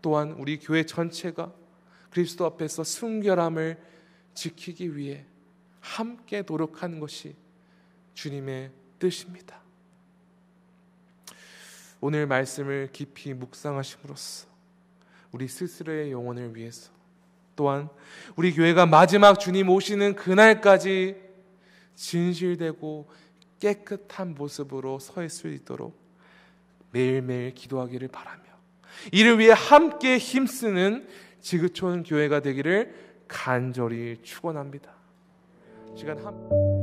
또한 0.00 0.32
우리 0.32 0.58
교회 0.58 0.86
전체가 0.86 1.52
그리스도 2.08 2.46
앞에서 2.46 2.84
순결함을 2.84 3.78
지키기 4.32 4.96
위해 4.96 5.26
함께 5.80 6.42
노력하는 6.46 6.98
것이 6.98 7.36
주님의 8.14 8.70
뜻입니다. 8.98 9.60
오늘 12.00 12.26
말씀을 12.26 12.88
깊이 12.92 13.34
묵상하심으로써 13.34 14.48
우리 15.32 15.48
스스로의 15.48 16.12
영혼을 16.12 16.56
위해서 16.56 16.95
또한 17.56 17.88
우리 18.36 18.52
교회가 18.52 18.86
마지막 18.86 19.40
주님 19.40 19.68
오시는 19.68 20.14
그날까지 20.14 21.16
진실되고 21.94 23.08
깨끗한 23.58 24.34
모습으로 24.34 24.98
서 24.98 25.24
있을 25.24 25.30
수 25.30 25.48
있도록 25.48 25.98
매일매일 26.92 27.54
기도하기를 27.54 28.08
바라며 28.08 28.42
이를 29.12 29.38
위해 29.38 29.52
함께 29.56 30.18
힘쓰는 30.18 31.08
지구촌 31.40 32.02
교회가 32.02 32.40
되기를 32.40 32.94
간절히 33.28 34.18
축원합니다. 34.22 34.90
시간 35.96 36.18
함 36.18 36.75